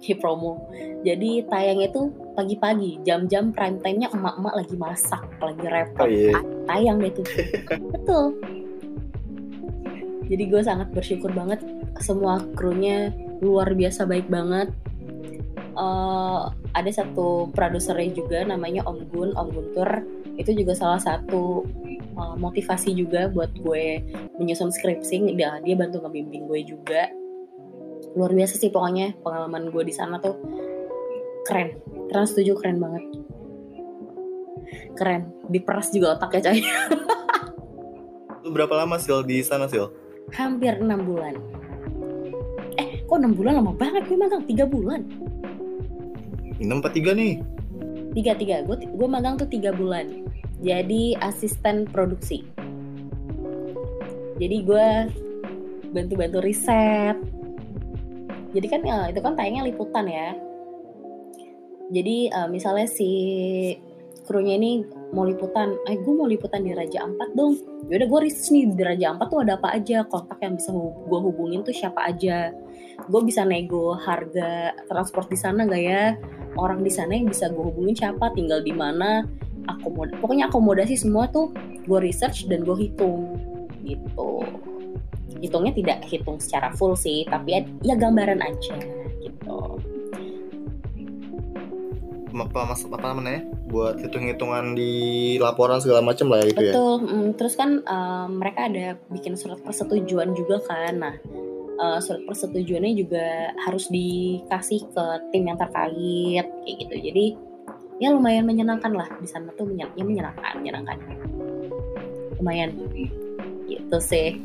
[0.00, 0.68] Di promo.
[1.00, 3.00] Jadi tayangnya itu pagi-pagi.
[3.04, 6.04] Jam-jam prime time-nya emak-emak lagi masak lagi repot.
[6.04, 6.36] Oh iya.
[6.68, 7.24] Tayang deh tuh.
[7.96, 8.24] Betul.
[10.28, 11.64] Jadi gue sangat bersyukur banget.
[12.04, 14.68] Semua krunya luar biasa baik banget
[15.70, 16.42] Eh,
[16.74, 19.90] ada satu produsernya juga namanya Om Gun Om Guntur.
[20.34, 21.62] Itu juga salah satu
[21.94, 24.02] eh, motivasi juga buat gue
[24.40, 27.06] menyusun skripsi dia dia bantu ngebimbing gue juga.
[28.18, 30.34] Luar biasa sih pokoknya pengalaman gue di sana tuh.
[31.46, 31.78] Keren.
[32.10, 33.04] Trans 7 keren banget.
[34.98, 35.30] Keren.
[35.46, 36.60] Diperas juga otaknya coy.
[38.54, 39.86] Berapa lama Sil di sana Sil?
[40.30, 41.34] hampir enam bulan.
[42.78, 44.06] Eh kok enam bulan lama banget?
[44.06, 45.02] Gue magang tiga bulan
[46.60, 47.34] 6 apa 3 nih?
[48.14, 48.62] tiga tiga.
[48.66, 50.26] Gue gue magang tuh tiga bulan.
[50.60, 52.44] Jadi asisten produksi.
[54.40, 54.88] Jadi gue
[55.92, 57.16] bantu-bantu riset.
[58.50, 60.34] Jadi kan ya, itu kan tayangnya liputan ya.
[61.90, 63.10] Jadi eh, misalnya si
[64.26, 67.58] krunya ini mau liputan eh gue mau liputan di Raja Ampat dong.
[67.90, 70.06] Yaudah gue research nih di Raja Ampat tuh ada apa aja.
[70.06, 72.50] Kontak yang bisa gue hubungin tuh siapa aja
[73.10, 76.14] gue bisa nego harga transport di sana gak ya?
[76.54, 78.30] Orang di sana yang bisa gue hubungin siapa?
[78.38, 79.26] Tinggal di mana?
[79.66, 81.52] Akomod pokoknya akomodasi semua tuh
[81.84, 83.34] gue research dan gue hitung
[83.82, 84.46] gitu.
[85.42, 88.78] Hitungnya tidak hitung secara full sih tapi ya, gambaran aja
[89.20, 89.58] gitu.
[92.30, 93.42] Apa, mas, apa namanya?
[93.68, 96.72] Buat hitung-hitungan di laporan segala macam lah ya itu ya?
[96.72, 100.94] Betul mm, terus kan eh, mereka ada bikin surat persetujuan juga kan.
[100.98, 101.14] Nah
[101.80, 103.24] eh, surat persetujuannya juga
[103.58, 106.94] harus dikasih ke tim yang terkait kayak gitu.
[107.10, 107.26] Jadi
[107.98, 109.08] ya lumayan menyenangkan lah.
[109.16, 110.96] Di sana tuh menyen- ya menyenangkan menyenangkan.
[112.36, 112.70] Lumayan.
[113.64, 114.36] Gitu sih.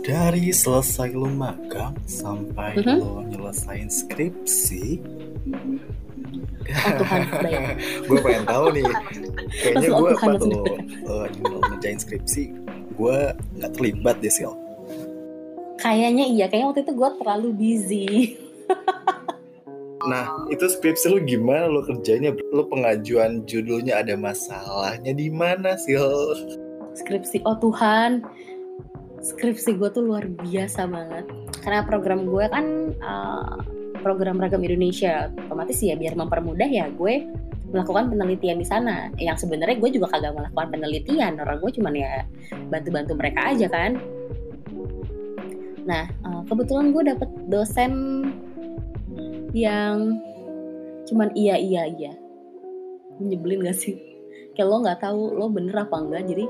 [0.00, 2.96] Dari selesai lu magang sampai Mhm.
[2.98, 5.00] lo nyelesain skripsi.
[6.70, 7.20] Oh Tuhan
[8.08, 8.86] gue pengen tahu nih.
[9.50, 10.62] Kayaknya gue lo
[11.02, 12.44] lo lagi mau ngerjain skripsi
[12.94, 13.18] gue
[13.56, 14.52] nggak terlibat deh Sil
[15.80, 18.06] kayaknya iya kayaknya waktu itu gue terlalu busy.
[20.08, 22.32] Nah itu skripsi lu gimana lo kerjanya?
[22.56, 26.08] Lo pengajuan judulnya ada masalahnya di mana Sil?
[26.96, 28.24] Skripsi oh Tuhan.
[29.20, 31.28] Skripsi gue tuh luar biasa banget.
[31.60, 33.60] Karena program gue kan uh,
[34.00, 35.28] program ragam Indonesia.
[35.36, 37.28] Otomatis ya biar mempermudah ya gue
[37.68, 39.12] melakukan penelitian di sana.
[39.20, 41.36] Yang sebenarnya gue juga kagak melakukan penelitian.
[41.36, 42.24] Orang gue cuman ya
[42.72, 44.00] bantu-bantu mereka aja kan
[45.90, 47.92] nah uh, kebetulan gue dapet dosen
[49.50, 50.22] yang
[51.10, 52.12] cuman iya iya iya.
[53.18, 53.98] Nyebelin gak sih?
[54.54, 56.46] Kayak lo nggak tahu lo bener apa enggak jadi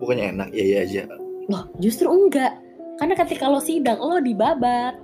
[0.00, 1.02] bukannya enak ya ya aja.
[1.52, 2.56] Loh, justru enggak.
[2.96, 4.96] Karena ketika lo sidang, lo dibabat.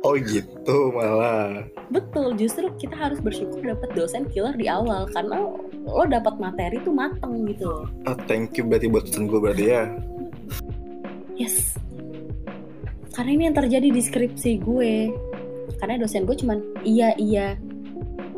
[0.00, 1.60] oh gitu malah.
[1.92, 5.04] Betul, justru kita harus bersyukur dapat dosen killer di awal.
[5.12, 5.44] Karena
[5.84, 7.86] lo dapat materi tuh mateng gitu loh.
[8.08, 9.84] oh, thank you berarti buat pesan gue berarti ya
[11.40, 11.72] Yes.
[13.16, 15.08] Karena ini yang terjadi di skripsi gue.
[15.80, 17.56] Karena dosen gue cuman iya iya.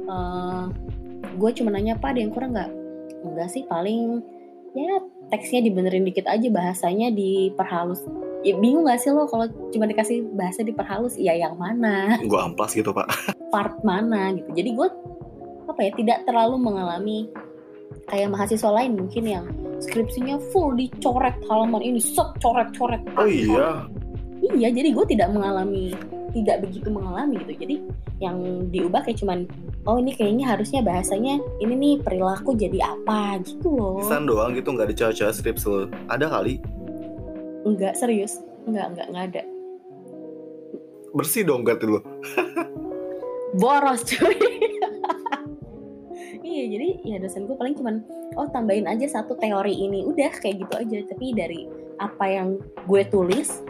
[0.07, 0.65] Eh,
[1.35, 2.71] gue cuma nanya pak ada yang kurang nggak?
[3.27, 4.23] Enggak sih paling
[4.73, 5.03] ya
[5.35, 8.07] teksnya dibenerin dikit aja bahasanya diperhalus.
[8.43, 11.15] Ya bingung gak sih lo kalau cuma dikasih bahasa diperhalus?
[11.19, 12.15] Ya yang mana?
[12.31, 13.11] gue amplas gitu pak
[13.51, 14.63] part mana gitu.
[14.63, 14.89] Jadi gue
[15.67, 17.19] apa ya tidak terlalu mengalami
[18.07, 19.45] kayak mahasiswa lain mungkin yang
[19.83, 23.03] skripsinya full dicoret halaman ini set coret coret.
[23.19, 23.87] oh iya
[24.43, 25.95] Iya, jadi gue tidak mengalami
[26.35, 27.63] tidak begitu mengalami gitu.
[27.63, 27.77] Jadi
[28.19, 29.47] yang diubah kayak cuman
[29.87, 34.03] oh ini kayaknya harusnya bahasanya ini nih perilaku jadi apa gitu loh.
[34.03, 36.59] Pesan doang gitu nggak dicaca skripsi lo ada kali
[37.63, 38.43] Enggak serius.
[38.67, 39.43] Enggak, enggak, enggak ada.
[41.13, 42.01] bersih dong berarti lo
[43.61, 44.33] boros cuy
[46.53, 48.05] iya jadi ya dosen gue paling cuman
[48.37, 51.65] oh tambahin aja satu teori ini udah kayak gitu aja tapi dari
[51.97, 53.65] apa yang gue tulis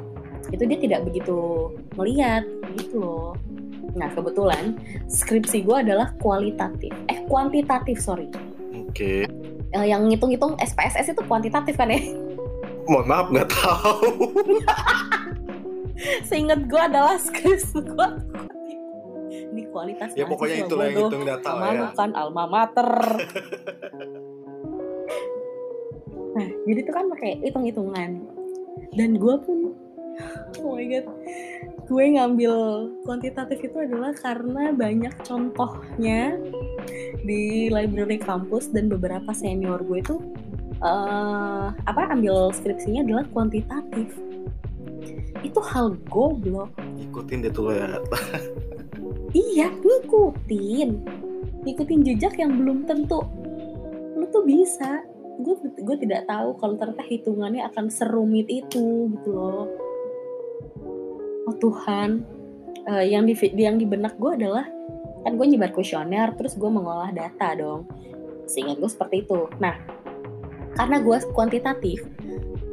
[0.51, 2.43] itu dia tidak begitu melihat
[2.74, 3.33] gitu loh
[3.93, 4.78] Nah kebetulan
[5.11, 8.28] skripsi gue adalah kualitatif, eh kuantitatif sorry.
[8.89, 9.28] Oke.
[9.72, 12.01] Eh, yang ngitung-ngitung SPSS itu kuantitatif kan ya?
[12.89, 14.09] Mohon maaf nggak tahu.
[16.28, 18.09] Seingat gue adalah skripsi gue
[19.53, 21.89] ini kualitas ya pokoknya mahasiswa itulah yang hitung data lah ya.
[21.93, 22.89] kan alma mater.
[26.35, 28.11] nah, jadi itu kan pakai hitung-hitungan.
[28.97, 29.77] Dan gue pun,
[30.65, 31.07] oh my god,
[31.85, 32.55] gue ngambil
[33.05, 36.41] kuantitatif itu adalah karena banyak contohnya
[37.21, 40.17] di library kampus dan beberapa senior gue itu
[40.83, 44.09] eh apa ambil skripsinya adalah kuantitatif.
[45.45, 46.73] Itu hal goblok.
[46.97, 48.01] Ikutin deh tuh ya.
[49.33, 50.91] Iya, ngikutin.
[51.64, 53.24] Ngikutin jejak yang belum tentu
[54.16, 55.03] lu tuh bisa.
[55.41, 59.66] Gue gue tidak tahu kalau ternyata hitungannya akan serumit itu gitu loh.
[61.49, 62.22] Oh Tuhan,
[62.83, 64.66] Eh, yang di yang di benak gue adalah
[65.22, 67.87] kan gue nyebar kuesioner terus gue mengolah data dong.
[68.51, 69.47] Seingat gue seperti itu.
[69.62, 69.78] Nah,
[70.74, 72.03] karena gue kuantitatif,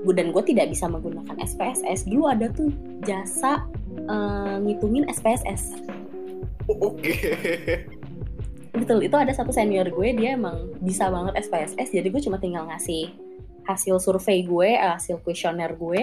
[0.01, 2.09] gue dan gue tidak bisa menggunakan SPSS.
[2.09, 2.73] Dulu ada tuh
[3.05, 3.69] jasa
[4.09, 5.77] eh, ngitungin SPSS.
[6.69, 7.13] Oke.
[8.69, 12.69] Betul, itu ada satu senior gue, dia emang bisa banget SPSS, jadi gue cuma tinggal
[12.69, 13.09] ngasih
[13.65, 16.01] hasil survei gue, eh, hasil kuesioner gue,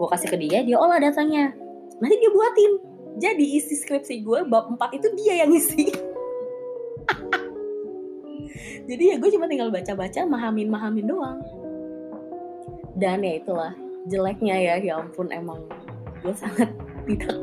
[0.00, 1.52] gue kasih ke dia, dia olah datanya.
[2.00, 2.72] Nanti dia buatin.
[3.18, 5.90] Jadi isi skripsi gue, bab 4 itu dia yang isi.
[8.88, 11.40] jadi ya gue cuma tinggal baca-baca, mahamin-mahamin doang.
[12.98, 13.72] Dan ya itulah,
[14.08, 15.60] jeleknya ya, ya ampun emang
[16.18, 16.72] gue sangat
[17.06, 17.36] tidak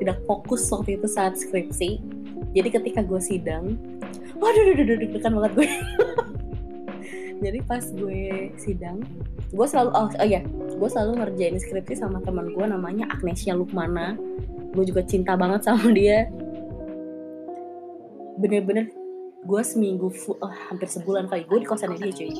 [0.00, 2.00] tidak fokus waktu itu saat skripsi.
[2.56, 3.76] Jadi ketika gue sidang,
[4.40, 5.68] waduh, duh, duh, duh, deg-degan banget gue.
[7.44, 8.98] Jadi pas gue sidang,
[9.54, 10.42] gue selalu oh, oh ya,
[10.74, 14.18] gue selalu ngerjain skripsi sama teman gue namanya Agnesia Lukmana.
[14.74, 16.26] Gue juga cinta banget sama dia.
[18.42, 18.90] Bener-bener
[19.46, 20.10] gue seminggu
[20.42, 22.30] oh, hampir sebulan kali gue di kosannya dia cuy.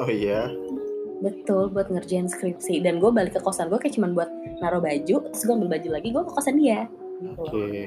[0.00, 0.48] Oh iya.
[1.20, 4.30] Betul buat ngerjain skripsi dan gue balik ke kosan gue kayak cuman buat
[4.64, 6.88] naruh baju, terus gue ambil baju lagi gue ke kosan dia.
[7.36, 7.84] Oke.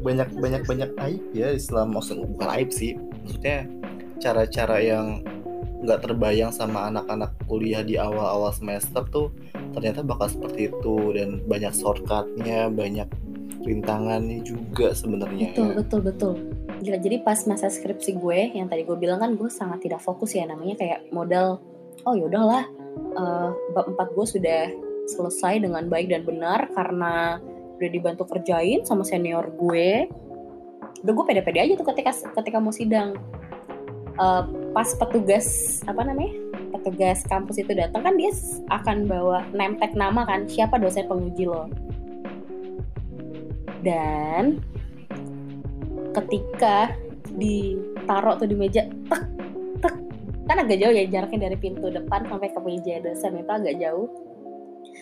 [0.00, 3.68] banyak banyak banyak aib ya Islam maksudnya bukan aib sih maksudnya
[4.16, 5.20] cara-cara yang
[5.80, 9.32] nggak terbayang sama anak-anak kuliah di awal-awal semester tuh
[9.72, 13.08] ternyata bakal seperti itu dan banyak shortcutnya banyak
[13.64, 16.34] rintangannya juga sebenarnya Betul, betul, betul.
[16.80, 20.32] Gila, jadi pas masa skripsi gue, yang tadi gue bilang kan gue sangat tidak fokus
[20.32, 21.60] ya, namanya kayak modal,
[22.08, 22.64] oh yaudahlah,
[22.96, 24.62] eh, bab 4 gue sudah
[25.04, 27.36] selesai dengan baik dan benar karena
[27.76, 30.08] udah dibantu kerjain sama senior gue.
[31.04, 33.12] Udah gue pede-pede aja tuh ketika ketika mau sidang.
[34.16, 36.32] Eh, pas petugas apa namanya?
[36.80, 38.32] Petugas kampus itu datang kan dia
[38.72, 41.68] akan bawa tag nama kan, siapa dosen penguji lo.
[43.84, 44.64] Dan
[46.14, 46.94] ketika
[47.34, 49.22] ditaruh tuh di meja tek
[49.82, 49.94] tek.
[50.50, 54.10] Kan agak jauh ya jaraknya dari pintu depan sampai ke meja dosen itu agak jauh.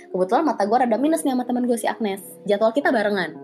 [0.08, 2.20] Kebetulan mata gue rada minus nih sama teman gue si Agnes.
[2.44, 3.36] Jadwal kita barengan.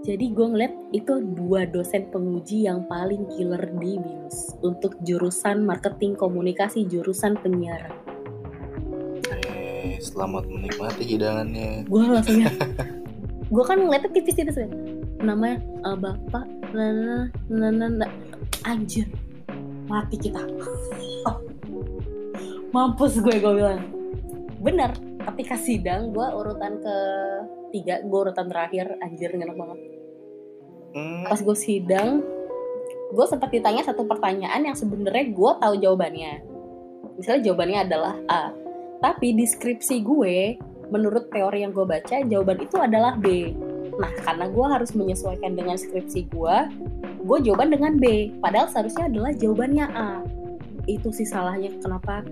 [0.00, 6.16] Jadi gue ngeliat itu dua dosen penguji yang paling killer di BINUS untuk jurusan marketing
[6.16, 7.92] komunikasi jurusan penyiaran.
[9.28, 11.84] Eh selamat menikmati hidangannya.
[11.84, 12.48] Gue langsung ya
[13.50, 14.68] gue kan ngeliatnya tipis-tipis ya.
[15.20, 18.06] Namanya eh, bapak nana nana nana
[18.62, 19.10] anjir
[19.90, 20.38] mati kita.
[22.74, 23.82] Mampus gue gue bilang.
[24.62, 26.96] Bener ketika sidang gue urutan ke
[27.74, 28.94] tiga gue urutan terakhir.
[29.02, 29.78] Anjir enak banget.
[30.94, 32.22] Hmm, pas gue sidang
[33.10, 36.46] gue sempat ditanya satu pertanyaan yang sebenarnya gue tahu jawabannya.
[37.18, 38.54] Misalnya jawabannya adalah A.
[39.02, 43.54] Tapi di skripsi gue menurut teori yang gue baca jawaban itu adalah B.
[43.96, 46.56] Nah karena gue harus menyesuaikan dengan skripsi gue
[47.24, 48.34] gue jawaban dengan B.
[48.42, 50.10] Padahal seharusnya adalah jawabannya A.
[50.90, 52.26] Itu sih salahnya kenapa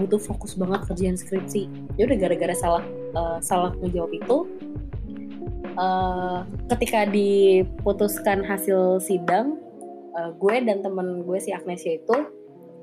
[0.00, 1.68] butuh fokus banget kerjaan skripsi.
[2.00, 4.36] Ya udah gara-gara salah eh, salah ngejawab itu
[5.76, 6.38] eh,
[6.74, 9.60] ketika diputuskan hasil sidang
[10.16, 12.16] eh, gue dan temen gue si Agnesia itu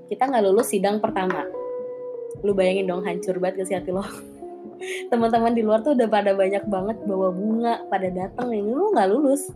[0.05, 1.49] kita nggak lulus sidang pertama.
[2.45, 4.05] Lu bayangin dong hancur banget gak sih hati lo
[5.09, 9.09] teman-teman di luar tuh udah pada banyak banget bawa bunga pada datang ini lu nggak
[9.09, 9.51] lulus?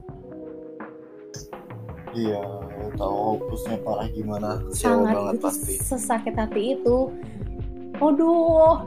[2.16, 2.42] Iya
[2.98, 4.50] tahu hopelessnya parah gimana.
[4.70, 5.74] Kecewa sangat banget itu pasti.
[5.80, 6.98] sesakit hati itu.
[8.02, 8.84] Aduh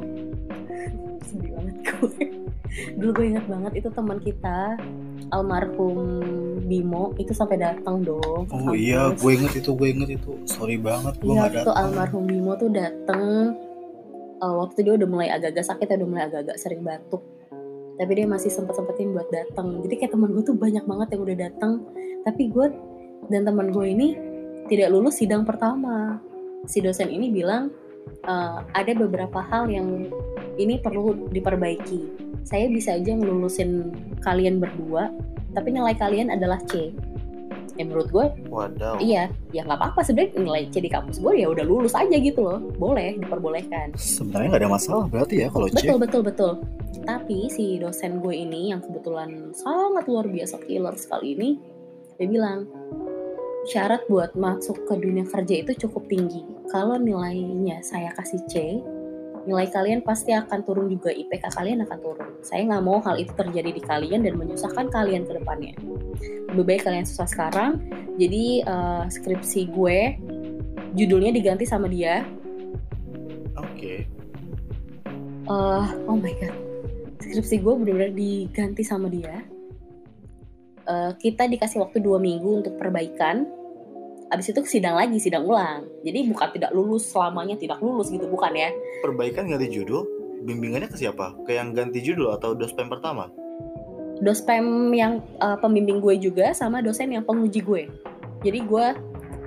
[1.29, 2.25] sedih banget gue.
[2.97, 4.81] Dulu gue inget banget itu teman kita
[5.33, 6.21] almarhum
[6.67, 8.49] Bimo itu sampai datang dong.
[8.49, 10.33] Oh iya gue inget itu gue inget itu.
[10.49, 13.55] Sorry banget gue Iya nggak tuh datang almarhum Bimo tuh dateng
[14.43, 17.23] uh, waktu itu dia udah mulai agak-agak sakit udah mulai agak-agak sering batuk.
[17.97, 21.23] Tapi dia masih sempet sempetin buat datang jadi kayak teman gue tuh banyak banget yang
[21.23, 21.73] udah datang
[22.27, 22.67] tapi gue
[23.31, 24.09] dan teman gue ini
[24.67, 26.19] tidak lulus sidang pertama.
[26.67, 27.71] Si dosen ini bilang
[28.27, 30.11] uh, ada beberapa hal yang
[30.59, 32.31] ini perlu diperbaiki.
[32.43, 35.13] Saya bisa aja ngelulusin kalian berdua
[35.53, 36.91] tapi nilai kalian adalah C
[37.77, 39.01] ya menurut gue Wadaw.
[39.01, 42.41] iya ya nggak apa-apa sebenarnya nilai C di kampus gue ya udah lulus aja gitu
[42.45, 45.75] loh boleh diperbolehkan Sebenarnya nggak ada masalah berarti ya kalau C.
[45.81, 46.53] betul betul betul
[47.09, 51.51] tapi si dosen gue ini yang kebetulan sangat luar biasa killer sekali ini
[52.21, 52.69] dia bilang
[53.67, 58.55] syarat buat masuk ke dunia kerja itu cukup tinggi kalau nilainya saya kasih C
[59.43, 62.31] nilai kalian pasti akan turun juga IPK kalian akan turun.
[62.47, 65.75] Saya nggak mau hal itu terjadi di kalian dan menyusahkan kalian ke depannya.
[66.55, 67.83] Lebih baik kalian susah sekarang.
[68.21, 69.99] Jadi uh, skripsi gue
[70.95, 72.23] judulnya diganti sama dia.
[73.59, 74.07] Oke.
[75.51, 76.55] uh, oh my god.
[77.19, 79.43] Skripsi gue benar-benar diganti sama dia.
[80.83, 83.47] Uh, kita dikasih waktu dua minggu untuk perbaikan
[84.33, 88.57] abis itu sidang lagi sidang ulang jadi bukan tidak lulus selamanya tidak lulus gitu bukan
[88.57, 88.73] ya
[89.05, 90.09] Perbaikan ganti judul.
[90.43, 91.39] Bimbingannya ke siapa?
[91.47, 93.31] Ke yang ganti judul atau dospem pertama?
[94.23, 97.91] dospem yang uh, pembimbing gue juga sama dosen yang penguji gue
[98.47, 98.87] jadi gue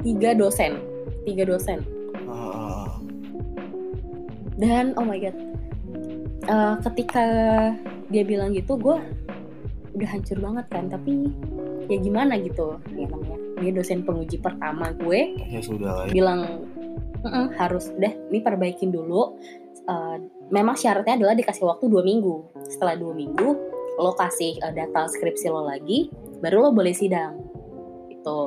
[0.04, 0.84] tiga dosen
[1.24, 1.82] tiga dosen
[2.28, 3.00] Ah,
[4.60, 5.34] dan oh my god
[6.46, 7.26] Uh, ketika
[8.14, 9.02] dia bilang gitu gue
[9.98, 11.34] udah hancur banget kan tapi
[11.90, 16.06] ya gimana gitu ya namanya dia dosen penguji pertama gue ya sudah lah.
[16.08, 16.14] ya.
[16.14, 16.42] bilang
[17.24, 19.36] "Mm-mm, harus deh ini perbaikin dulu
[19.86, 20.18] Uh,
[20.50, 23.54] memang syaratnya adalah dikasih waktu dua minggu setelah dua minggu
[24.02, 26.10] lo kasih uh, data skripsi lo lagi
[26.42, 27.38] baru lo boleh sidang
[28.10, 28.40] itu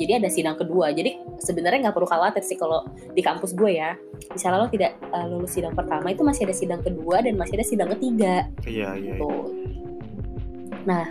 [0.00, 4.00] jadi ada sidang kedua jadi sebenarnya nggak perlu khawatir sih kalau di kampus gue ya
[4.32, 7.66] misalnya lo tidak uh, lulus sidang pertama itu masih ada sidang kedua dan masih ada
[7.68, 9.12] sidang ketiga Iya, iya.
[9.12, 9.20] iya.
[9.20, 9.44] Tuh.
[10.88, 11.04] Nah,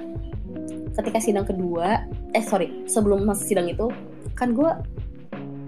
[0.97, 3.87] ketika sidang kedua, eh sorry, sebelum masuk sidang itu,
[4.33, 4.69] kan gue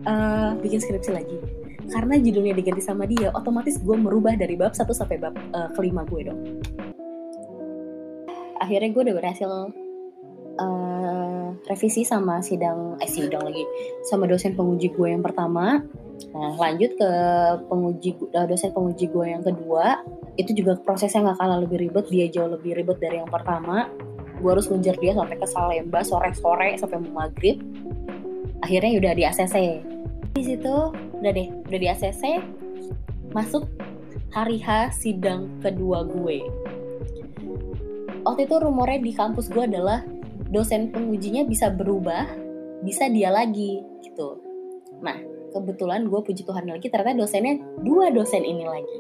[0.10, 1.38] uh, bikin skripsi lagi.
[1.90, 6.06] Karena judulnya diganti sama dia, otomatis gue merubah dari bab 1 sampai bab uh, kelima
[6.06, 6.40] gue dong.
[8.60, 9.50] Akhirnya gue udah berhasil
[10.60, 13.66] uh, revisi sama sidang, eh sidang lagi,
[14.06, 15.82] sama dosen penguji gue yang pertama.
[16.20, 17.12] Nah, lanjut ke
[17.72, 20.04] penguji uh, dosen penguji gue yang kedua
[20.36, 23.88] itu juga prosesnya nggak kalah lebih ribet dia jauh lebih ribet dari yang pertama
[24.40, 27.60] gue harus ngejar dia sampai ke Salemba sore-sore sampai mau maghrib.
[28.64, 29.56] Akhirnya udah di ACC
[30.36, 30.76] di situ
[31.20, 32.24] udah deh udah di ACC
[33.36, 33.68] masuk
[34.32, 36.48] hari H sidang kedua gue.
[38.24, 40.06] Waktu itu rumornya di kampus gue adalah
[40.50, 42.30] dosen pengujinya bisa berubah
[42.84, 44.40] bisa dia lagi gitu.
[45.04, 45.18] Nah
[45.52, 49.00] kebetulan gue puji Tuhan lagi ternyata dosennya dua dosen ini lagi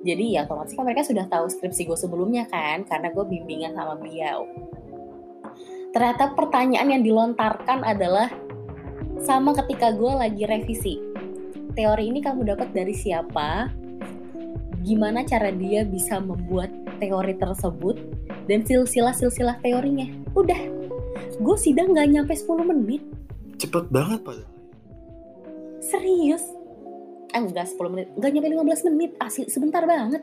[0.00, 4.00] jadi ya otomatis kan mereka sudah tahu skripsi gue sebelumnya kan karena gue bimbingan sama
[4.00, 4.48] beliau.
[5.90, 8.30] Ternyata pertanyaan yang dilontarkan adalah
[9.20, 11.10] sama ketika gue lagi revisi
[11.74, 13.70] teori ini kamu dapat dari siapa?
[14.80, 18.00] Gimana cara dia bisa membuat teori tersebut
[18.48, 20.08] dan silsilah-silsilah teorinya?
[20.32, 20.60] Udah
[21.40, 23.02] gue sidang gak nyampe 10 menit.
[23.60, 24.48] Cepet banget padahal.
[25.80, 26.44] serius
[27.34, 28.08] eh, enggak 10 menit.
[28.18, 29.44] Enggak nyampe 15 menit asli.
[29.46, 30.22] Sebentar banget.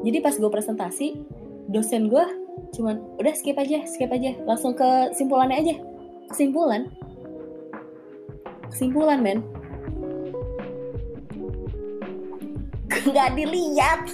[0.00, 1.08] Jadi pas gue presentasi
[1.68, 2.24] dosen gue
[2.72, 4.32] cuman udah skip aja skip aja.
[4.48, 5.74] Langsung ke simpulannya aja.
[6.32, 6.88] Kesimpulan.
[8.70, 9.38] Kesimpulan men.
[13.10, 14.00] Nggak dilihat.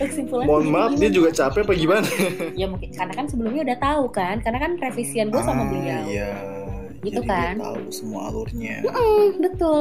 [0.00, 2.08] Kesimpulan Mohon maaf, dia juga capek apa gimana?
[2.56, 4.40] ya mungkin karena kan sebelumnya udah tahu kan.
[4.40, 6.08] Karena kan revisian gue sama beliau.
[6.08, 6.59] Iya.
[7.00, 7.54] Gitu Jadi kan.
[7.56, 8.76] Dia tahu semua alurnya.
[8.84, 9.78] Hmm, betul.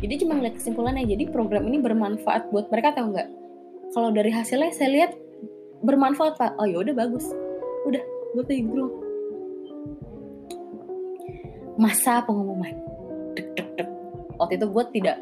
[0.00, 1.04] Jadi cuma ngeliat kesimpulannya.
[1.04, 3.28] Jadi program ini bermanfaat buat mereka atau enggak?
[3.92, 5.12] Kalau dari hasilnya saya lihat
[5.84, 6.56] bermanfaat pak.
[6.56, 7.28] Oh ya udah bagus.
[7.84, 8.02] Udah,
[8.38, 8.72] gue gitu.
[8.72, 8.94] doang.
[11.76, 12.72] Masa pengumuman.
[13.36, 13.88] Dek, dek, dek.
[14.40, 15.16] Waktu itu gue tidak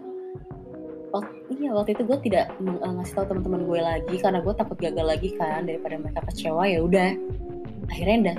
[1.11, 4.78] Oh, iya waktu itu gue tidak eh, ngasih tahu teman-teman gue lagi karena gue takut
[4.78, 7.11] gagal lagi kan daripada mereka kecewa ya udah
[7.90, 8.38] akhirnya dah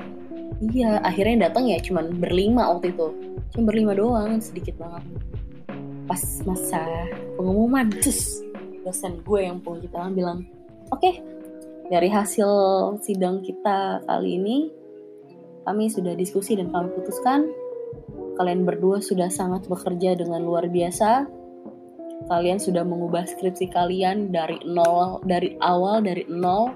[0.69, 3.07] iya akhirnya datang ya cuman berlima waktu itu.
[3.51, 5.03] Cuma berlima doang sedikit banget.
[6.05, 6.85] Pas masa
[7.35, 8.45] pengumuman terus
[8.85, 10.39] dosen gue yang penguji tangan bilang
[10.89, 11.11] oke
[11.89, 12.49] dari hasil
[13.05, 14.57] sidang kita kali ini
[15.61, 17.45] kami sudah diskusi dan kami putuskan.
[18.39, 21.29] Kalian berdua sudah sangat bekerja dengan luar biasa.
[22.25, 26.73] Kalian sudah mengubah skripsi kalian dari nol dari awal dari nol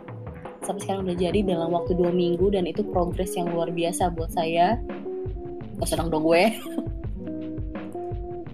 [0.66, 4.34] sampai sekarang udah jadi dalam waktu dua minggu dan itu progres yang luar biasa buat
[4.34, 4.82] saya.
[5.78, 6.52] Gak senang dong gue.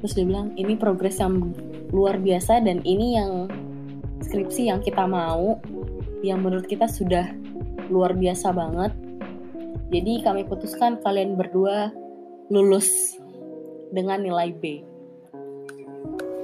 [0.03, 1.55] Terus dia bilang ini progres yang
[1.95, 3.47] luar biasa dan ini yang
[4.25, 5.61] skripsi yang kita mau
[6.21, 7.31] yang menurut kita sudah
[7.87, 8.91] luar biasa banget.
[9.91, 11.91] Jadi kami putuskan kalian berdua
[12.51, 13.19] lulus
[13.91, 14.83] dengan nilai B.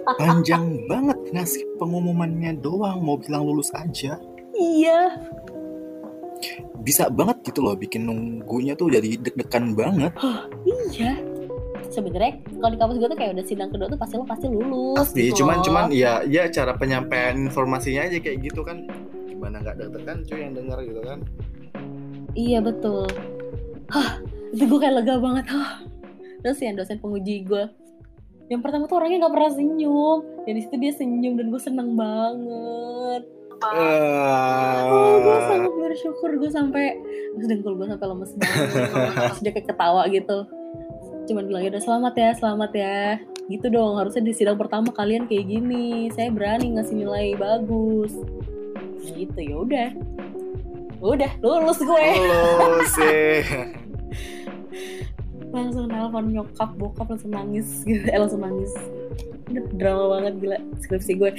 [0.08, 4.16] Panjang banget ngasih pengumumannya doang mau bilang lulus aja.
[4.58, 5.14] iya
[6.82, 10.14] Bisa banget gitu loh bikin nunggunya tuh jadi deg-degan banget.
[10.94, 11.18] iya
[11.88, 14.98] sebenarnya kalau di kampus gue tuh kayak udah sidang kedua tuh pasti lo pasti lulus
[15.00, 15.66] Pasti gitu cuman loh.
[15.66, 18.86] cuman ya ya cara penyampaian informasinya aja kayak gitu kan.
[19.26, 21.20] Gimana nggak deg-degan cuy yang denger gitu kan.
[22.38, 23.08] Iya betul.
[23.90, 24.20] Hah,
[24.54, 25.46] itu gue kayak lega banget.
[25.50, 25.82] Hah.
[26.44, 27.66] Terus yang dosen penguji gue,
[28.48, 30.20] yang pertama tuh orangnya nggak pernah senyum.
[30.46, 33.24] Dan di situ dia senyum dan gue seneng banget.
[33.58, 36.86] Oh, gue sangat bersyukur gue sampai
[37.42, 38.68] dengkul gue sampai lemes banget.
[39.14, 40.38] Terus dia kayak ketawa gitu.
[41.28, 42.98] Cuman bilang ya udah selamat ya, selamat ya.
[43.48, 46.12] Gitu dong, harusnya di sidang pertama kalian kayak gini.
[46.14, 48.14] Saya berani ngasih nilai bagus.
[49.02, 49.90] Gitu ya udah.
[51.02, 52.08] Udah, lulus gue.
[52.62, 53.42] Halo sih.
[55.48, 58.72] langsung nelfon nyokap bokap langsung nangis gitu eh langsung nangis
[59.74, 61.32] drama banget gila skripsi gue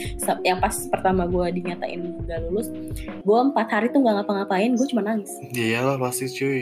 [0.43, 2.73] yang pas pertama gue dinyatain gak lulus
[3.05, 6.61] gue empat hari tuh gak ngapa-ngapain gue cuma nangis Iyalah pasti cuy.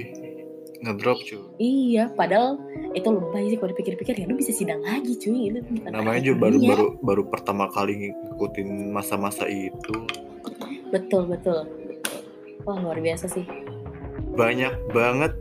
[0.76, 1.40] Ngedrop cuy.
[1.56, 2.60] iya padahal
[2.92, 6.58] itu lebay sih kalau dipikir-pikir ya lu bisa sidang lagi cuy itu Namanya juga baru
[6.60, 10.04] baru baru pertama kali ngikutin masa-masa itu.
[10.86, 11.64] betul betul
[12.62, 13.46] wah luar biasa sih
[14.36, 15.32] Banyak banget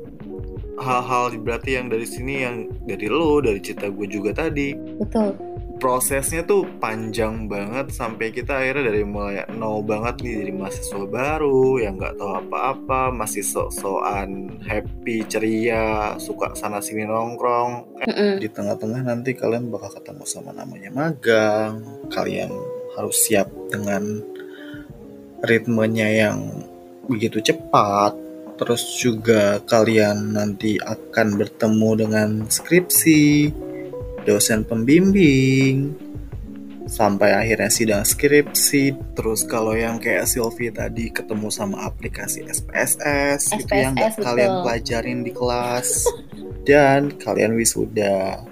[0.76, 4.72] hal-hal berarti yang dari sini yang dari lo, dari cerita gue juga tadi.
[4.97, 5.36] betul
[5.76, 11.84] prosesnya tuh panjang banget sampai kita akhirnya dari mulai nol banget nih dari mahasiswa baru
[11.84, 17.98] yang nggak tahu apa-apa masih sok-sokan happy ceria suka sana sini nongkrong.
[18.06, 18.40] Mm-mm.
[18.40, 21.84] di tengah-tengah nanti kalian bakal ketemu sama namanya magang.
[22.08, 22.52] Kalian
[22.96, 24.24] harus siap dengan
[25.44, 26.66] ritmenya yang
[27.12, 28.16] begitu cepat.
[28.56, 33.52] Terus juga kalian nanti akan bertemu dengan skripsi
[34.26, 35.94] dosen pembimbing.
[36.86, 39.16] Sampai akhirnya sidang skripsi.
[39.18, 44.52] Terus kalau yang kayak Sylvie tadi ketemu sama aplikasi SPSS, gitu yang nggak SPSS, kalian
[44.52, 44.64] betul.
[44.66, 45.90] pelajarin di kelas.
[46.66, 48.46] Dan kalian wisuda.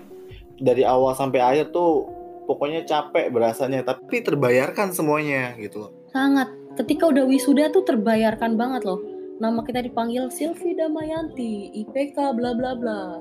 [0.58, 2.10] Dari awal sampai akhir tuh
[2.46, 5.92] pokoknya capek berasanya tapi terbayarkan semuanya gitu loh.
[6.14, 6.50] Sangat.
[6.74, 8.98] Ketika udah wisuda tuh terbayarkan banget loh.
[9.38, 13.18] Nama kita dipanggil Silvi Damayanti IPK bla bla bla.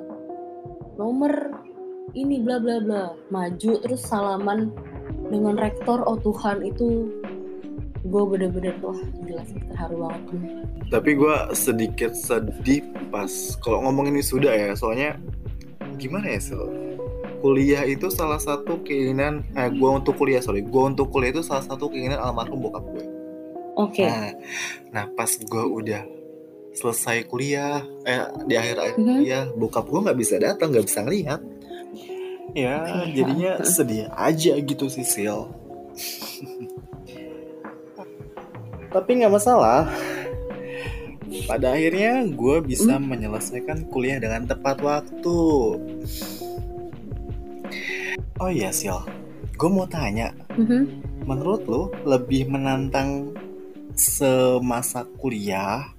[0.97, 1.33] Nomor
[2.13, 3.05] ini bla bla bla.
[3.31, 4.75] Maju terus salaman
[5.31, 7.09] dengan rektor oh Tuhan itu
[8.03, 10.67] gue bener-bener wah gila sih terharu banget.
[10.91, 13.31] Tapi gue sedikit sedih pas
[13.63, 15.17] kalau ngomongin wisuda ya soalnya
[15.97, 16.63] gimana ya Sil?
[17.43, 21.67] kuliah itu salah satu keinginan eh gue untuk kuliah sorry gue untuk kuliah itu salah
[21.67, 23.03] satu keinginan almarhum bokap gue
[23.75, 23.99] oke.
[24.07, 24.31] Nah,
[24.95, 26.07] nah pas gue udah
[26.71, 29.07] selesai kuliah eh di akhir akhir Mhm.
[29.19, 31.41] kuliah bokap gue nggak bisa datang nggak bisa ngeliat
[32.53, 33.15] ya Oke.
[33.15, 35.49] jadinya sedih aja gitu sih Sil.
[38.93, 39.89] Tapi nggak masalah.
[41.49, 45.41] Pada akhirnya gue bisa menyelesaikan kuliah dengan tepat waktu.
[48.37, 49.01] Oh iya Sil.
[49.57, 50.35] Gue mau tanya.
[50.59, 51.09] Mhm.
[51.23, 53.31] menurut lo lebih menantang
[53.95, 55.95] semasa kuliah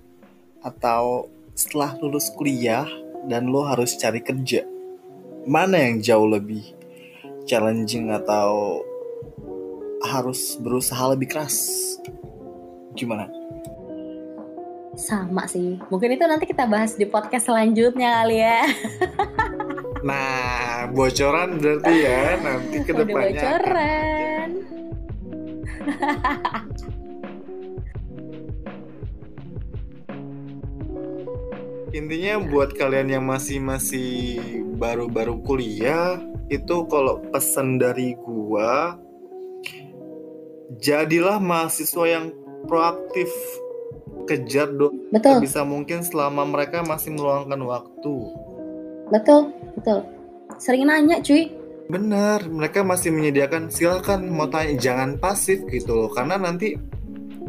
[0.59, 2.83] atau setelah lulus kuliah
[3.31, 4.67] dan lo harus cari kerja
[5.43, 6.63] mana yang jauh lebih
[7.43, 8.83] challenging atau
[10.03, 11.57] harus berusaha lebih keras?
[12.95, 13.27] Gimana?
[14.93, 15.81] Sama sih.
[15.89, 18.61] Mungkin itu nanti kita bahas di podcast selanjutnya kali ya.
[20.03, 22.35] Nah bocoran berarti ya.
[22.35, 24.51] Nanti udah ke depannya akan
[31.93, 34.41] intinya buat kalian yang masih masih
[34.81, 36.17] baru-baru kuliah
[36.49, 38.97] itu kalau pesan dari gua
[40.81, 42.25] jadilah mahasiswa yang
[42.65, 43.29] proaktif
[44.25, 45.37] kejar dong betul.
[45.37, 48.15] bisa mungkin selama mereka masih meluangkan waktu.
[49.13, 50.01] Betul betul.
[50.57, 51.53] Sering nanya cuy.
[51.91, 56.09] Bener mereka masih menyediakan silakan mau tanya jangan pasif gitu loh.
[56.09, 56.73] Karena nanti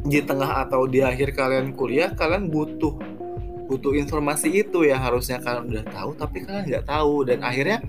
[0.05, 3.24] di tengah atau di akhir kalian kuliah kalian butuh
[3.65, 7.81] butuh informasi itu yang harusnya kalian udah tahu tapi kalian nggak tahu dan akhirnya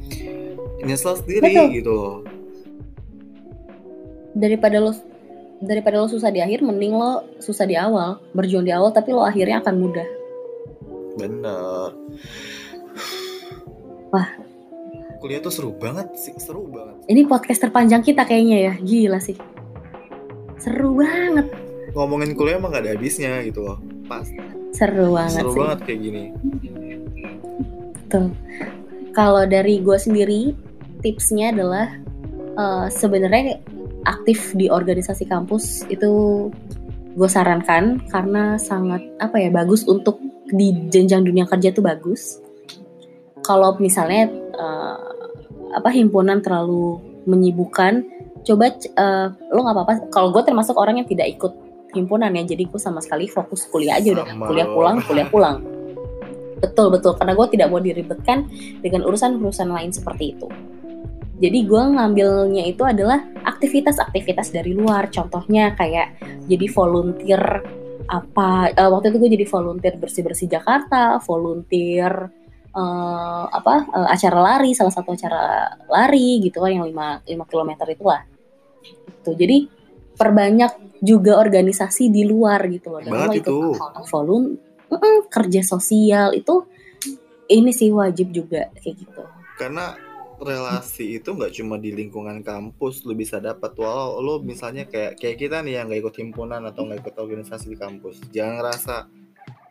[0.84, 1.68] nyesel sendiri Betul.
[1.76, 2.16] gitu loh
[4.36, 4.92] daripada lo
[5.64, 9.24] daripada lo susah di akhir mending lo susah di awal berjuang di awal tapi lo
[9.24, 10.08] akhirnya akan mudah
[11.20, 11.90] bener
[14.16, 14.30] Wah.
[15.20, 18.74] kuliah tuh seru banget sih seru banget Ini podcast terpanjang kita kayaknya ya.
[18.80, 19.36] Gila sih.
[20.56, 21.52] Seru banget.
[21.96, 24.28] ngomongin kuliah emang gak ada habisnya gitu loh pas
[24.76, 25.60] Seru banget seru sih.
[25.64, 26.24] banget kayak gini
[28.06, 28.30] Tuh.
[29.16, 30.54] Kalau dari gue sendiri,
[31.02, 31.88] tipsnya adalah
[32.54, 33.64] eh, sebenarnya
[34.06, 36.12] aktif di organisasi kampus itu
[37.16, 42.38] gue sarankan karena sangat apa ya bagus untuk di jenjang dunia kerja tuh bagus.
[43.42, 44.98] Kalau misalnya eh,
[45.74, 48.06] apa himpunan terlalu menyibukkan,
[48.46, 49.94] coba eh, lo nggak apa-apa.
[50.14, 51.65] Kalau gue termasuk orang yang tidak ikut
[51.96, 55.58] himpunan ya, jadi gue sama sekali fokus kuliah aja udah Sama kuliah pulang, kuliah pulang.
[56.60, 58.48] Betul betul karena gue tidak mau diribetkan
[58.84, 60.48] dengan urusan-urusan lain seperti itu.
[61.36, 65.12] Jadi gue ngambilnya itu adalah aktivitas-aktivitas dari luar.
[65.12, 66.16] Contohnya kayak
[66.48, 67.44] jadi volunteer
[68.06, 72.32] apa eh, waktu itu gue jadi volunteer bersih-bersih Jakarta, volunteer
[72.72, 77.72] eh, apa eh, acara lari, salah satu acara lari gitu kan yang 5 5 km
[77.92, 78.24] itulah.
[79.26, 79.68] Tuh, jadi
[80.16, 83.02] perbanyak juga organisasi di luar gitu loh.
[83.04, 84.08] Dan Banget lo itu.
[84.10, 84.44] volun
[84.86, 86.66] Mm-mm, kerja sosial itu
[87.46, 89.22] ini sih wajib juga kayak gitu.
[89.56, 89.98] karena
[90.36, 95.38] relasi itu nggak cuma di lingkungan kampus lu bisa dapat walau lu misalnya kayak kayak
[95.40, 98.96] kita nih yang nggak ikut himpunan atau nggak ikut organisasi di kampus jangan ngerasa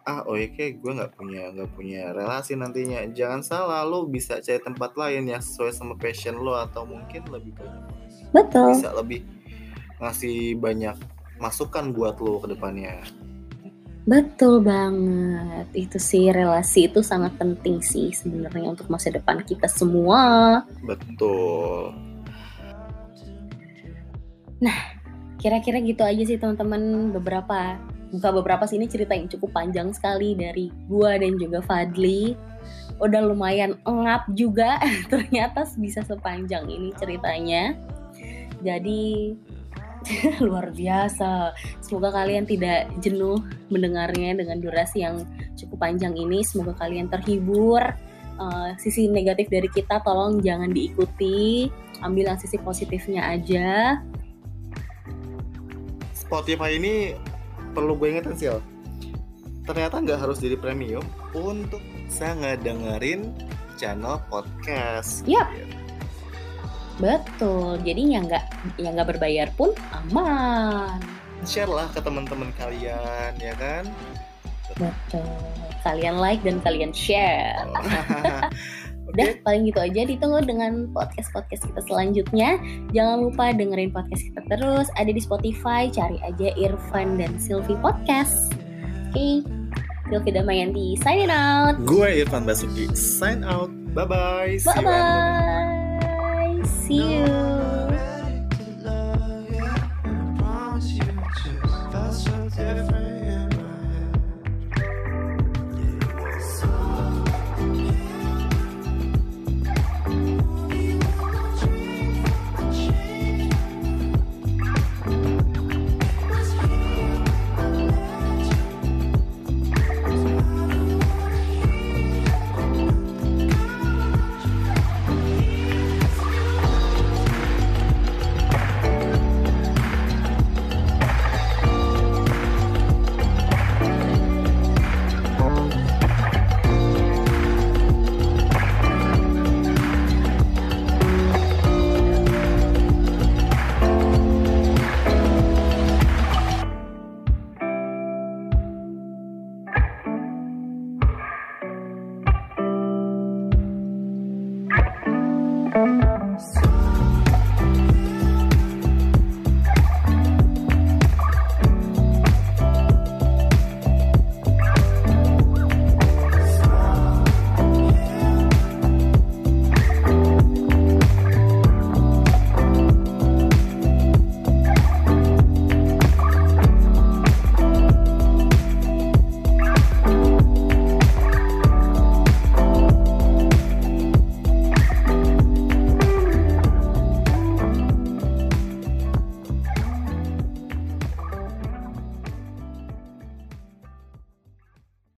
[0.05, 4.41] ah oh ya kayak gue nggak punya nggak punya relasi nantinya jangan salah lu bisa
[4.41, 7.85] cari tempat lain yang sesuai sama passion lo atau mungkin lebih banyak
[8.33, 8.73] Betul.
[8.73, 9.21] bisa lebih
[9.99, 10.97] ngasih banyak
[11.39, 13.03] masukan buat lo ke depannya
[14.05, 15.65] Betul banget.
[15.73, 20.61] Itu sih relasi itu sangat penting sih sebenarnya untuk masa depan kita semua.
[20.85, 21.97] betul
[25.41, 27.77] Kira-kira gitu aja sih teman-teman beberapa
[28.13, 32.33] buka beberapa sini cerita yang cukup panjang sekali dari gua dan juga Fadli.
[32.97, 34.81] Udah lumayan engap juga
[35.13, 37.77] ternyata bisa sepanjang ini ceritanya.
[38.65, 39.37] Jadi
[40.47, 41.55] luar biasa.
[41.81, 45.25] Semoga kalian tidak jenuh mendengarnya dengan durasi yang
[45.57, 46.45] cukup panjang ini.
[46.45, 47.83] Semoga kalian terhibur.
[48.35, 51.71] Eh, sisi negatif dari kita tolong jangan diikuti.
[52.03, 54.03] Ambil yang sisi positifnya aja.
[56.15, 57.15] Spotify ini
[57.75, 58.51] perlu gue ingetin sih
[59.65, 63.33] ternyata nggak harus jadi premium untuk bisa ngedengerin
[63.81, 65.49] channel podcast Yap.
[66.99, 67.81] Betul.
[67.83, 68.45] Jadi yang nggak
[68.79, 70.99] yang nggak berbayar pun aman.
[71.45, 73.85] share lah ke teman-teman kalian ya kan
[74.81, 75.29] Betul.
[75.85, 77.69] Kalian like dan kalian share.
[79.05, 82.57] oke Udah paling gitu aja ditunggu dengan podcast-podcast kita selanjutnya.
[82.97, 88.57] Jangan lupa dengerin podcast kita terus ada di Spotify, cari aja Irfan dan Silvi Podcast.
[89.13, 89.45] Oke.
[90.09, 91.81] Silvi Damayanti signing out.
[91.85, 95.74] gue Irfan Basuki sign out bye bye Bye bye.
[96.87, 97.74] See you.